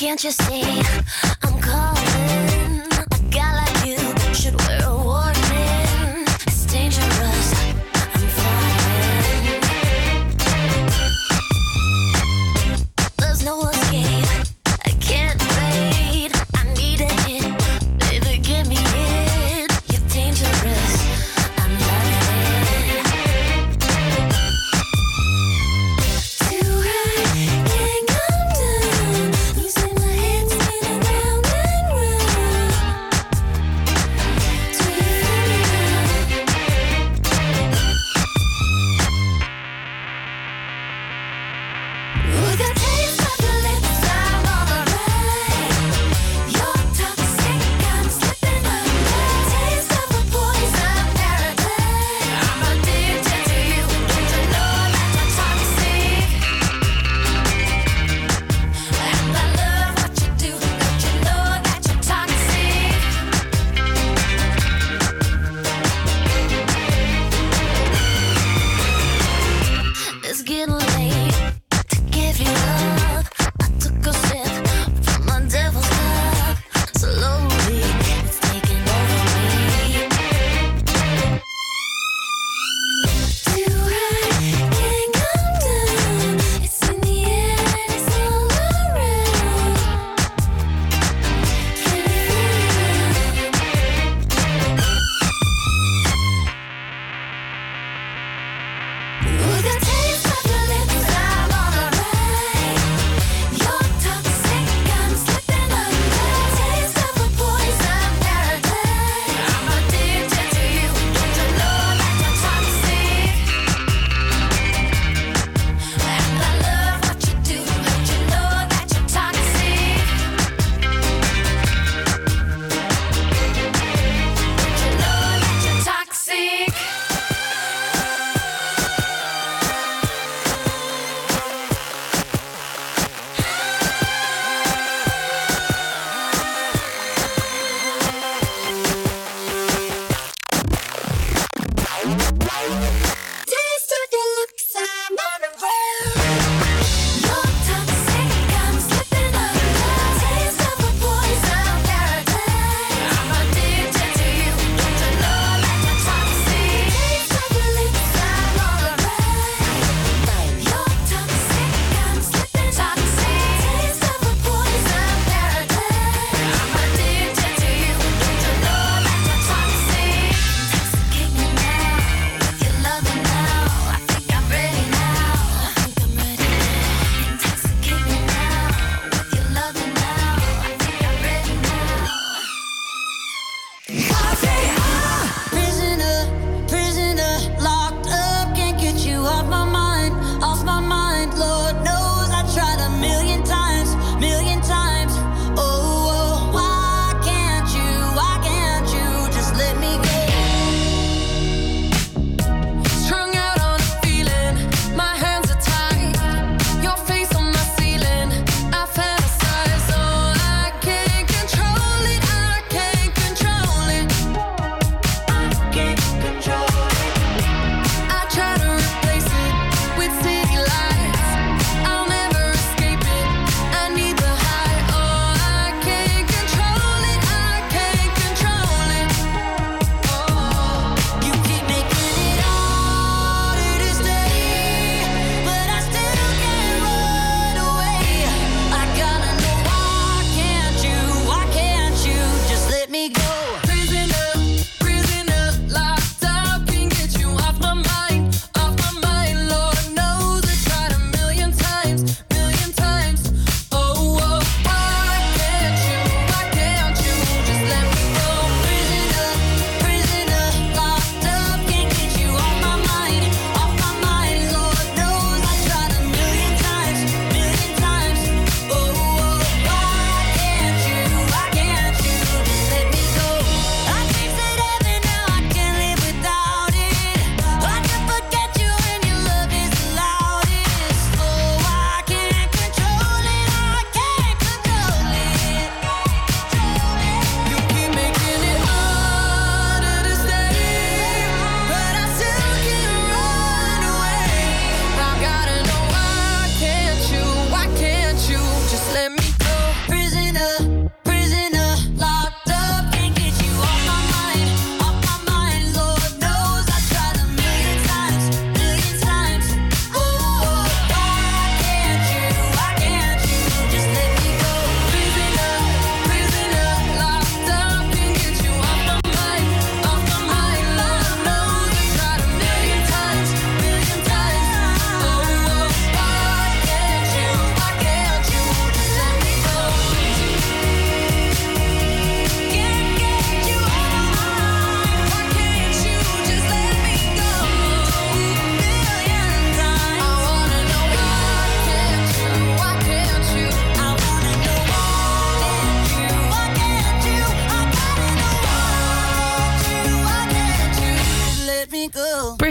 [0.00, 1.49] Can't you see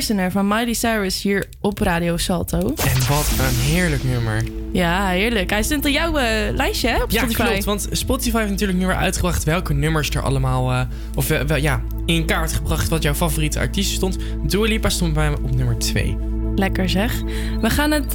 [0.10, 2.58] Prisoner van Miley Cyrus hier op Radio Salto.
[2.60, 4.44] En wat een heerlijk nummer.
[4.72, 5.50] Ja, heerlijk.
[5.50, 7.44] Hij stond in jouw eh, lijstje hè, op Ja, Spotify.
[7.44, 7.64] klopt.
[7.64, 10.72] Want Spotify heeft natuurlijk nu weer uitgebracht welke nummers er allemaal...
[10.72, 10.82] eh,
[11.16, 14.18] of eh, wel, ja, in kaart gebracht wat jouw favoriete artiest stond.
[14.44, 16.18] Dua Lipa stond bij me op nummer 2.
[16.56, 17.22] Lekker zeg.
[17.62, 18.12] We gaan het,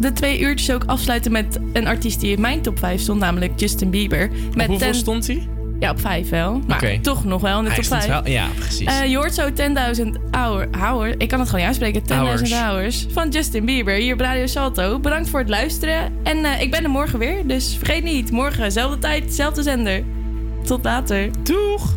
[0.00, 3.60] de twee uurtjes ook afsluiten met een artiest die in mijn top 5 stond, namelijk
[3.60, 4.30] Justin Bieber.
[4.54, 5.48] Met hoeveel ten- stond hij?
[5.80, 6.60] Ja, op 5 wel.
[6.66, 8.12] Maar toch nog wel in de Hij top stond 5.
[8.22, 8.86] wel- ja, precies.
[8.86, 12.52] Eh, je hoort zo 10.000 hour, hour, ik kan het gewoon niet uitspreken, 10.000 Hours.
[12.52, 14.98] hours van Justin Bieber hier op Radio Salto.
[14.98, 18.72] Bedankt voor het luisteren en eh, ik ben er morgen weer, dus vergeet niet, morgen,
[18.72, 20.02] zelfde tijd, zelfde zender.
[20.64, 21.30] Tot later.
[21.42, 21.96] Doeg!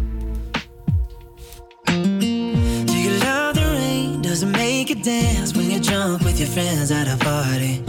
[1.84, 4.22] Do you love the rain?
[4.22, 7.82] Does it make you dance when you're drunk with your friends at a party?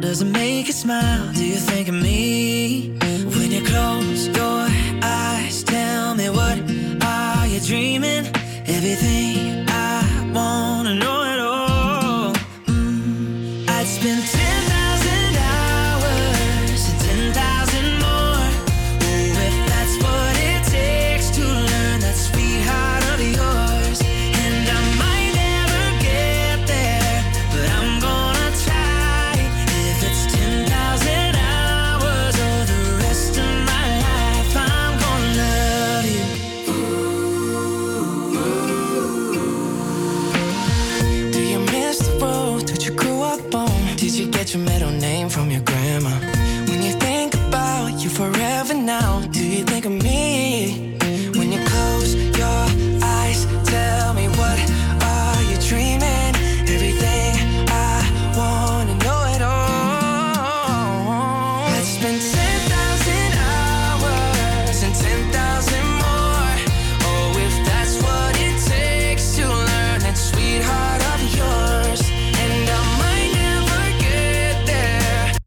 [0.00, 1.32] Does it make you smile?
[1.32, 2.96] Do you think of me?
[3.00, 4.68] When you close your
[5.02, 6.58] eyes, tell me what
[7.02, 8.26] are you dreaming?
[8.66, 11.17] Everything I wanna know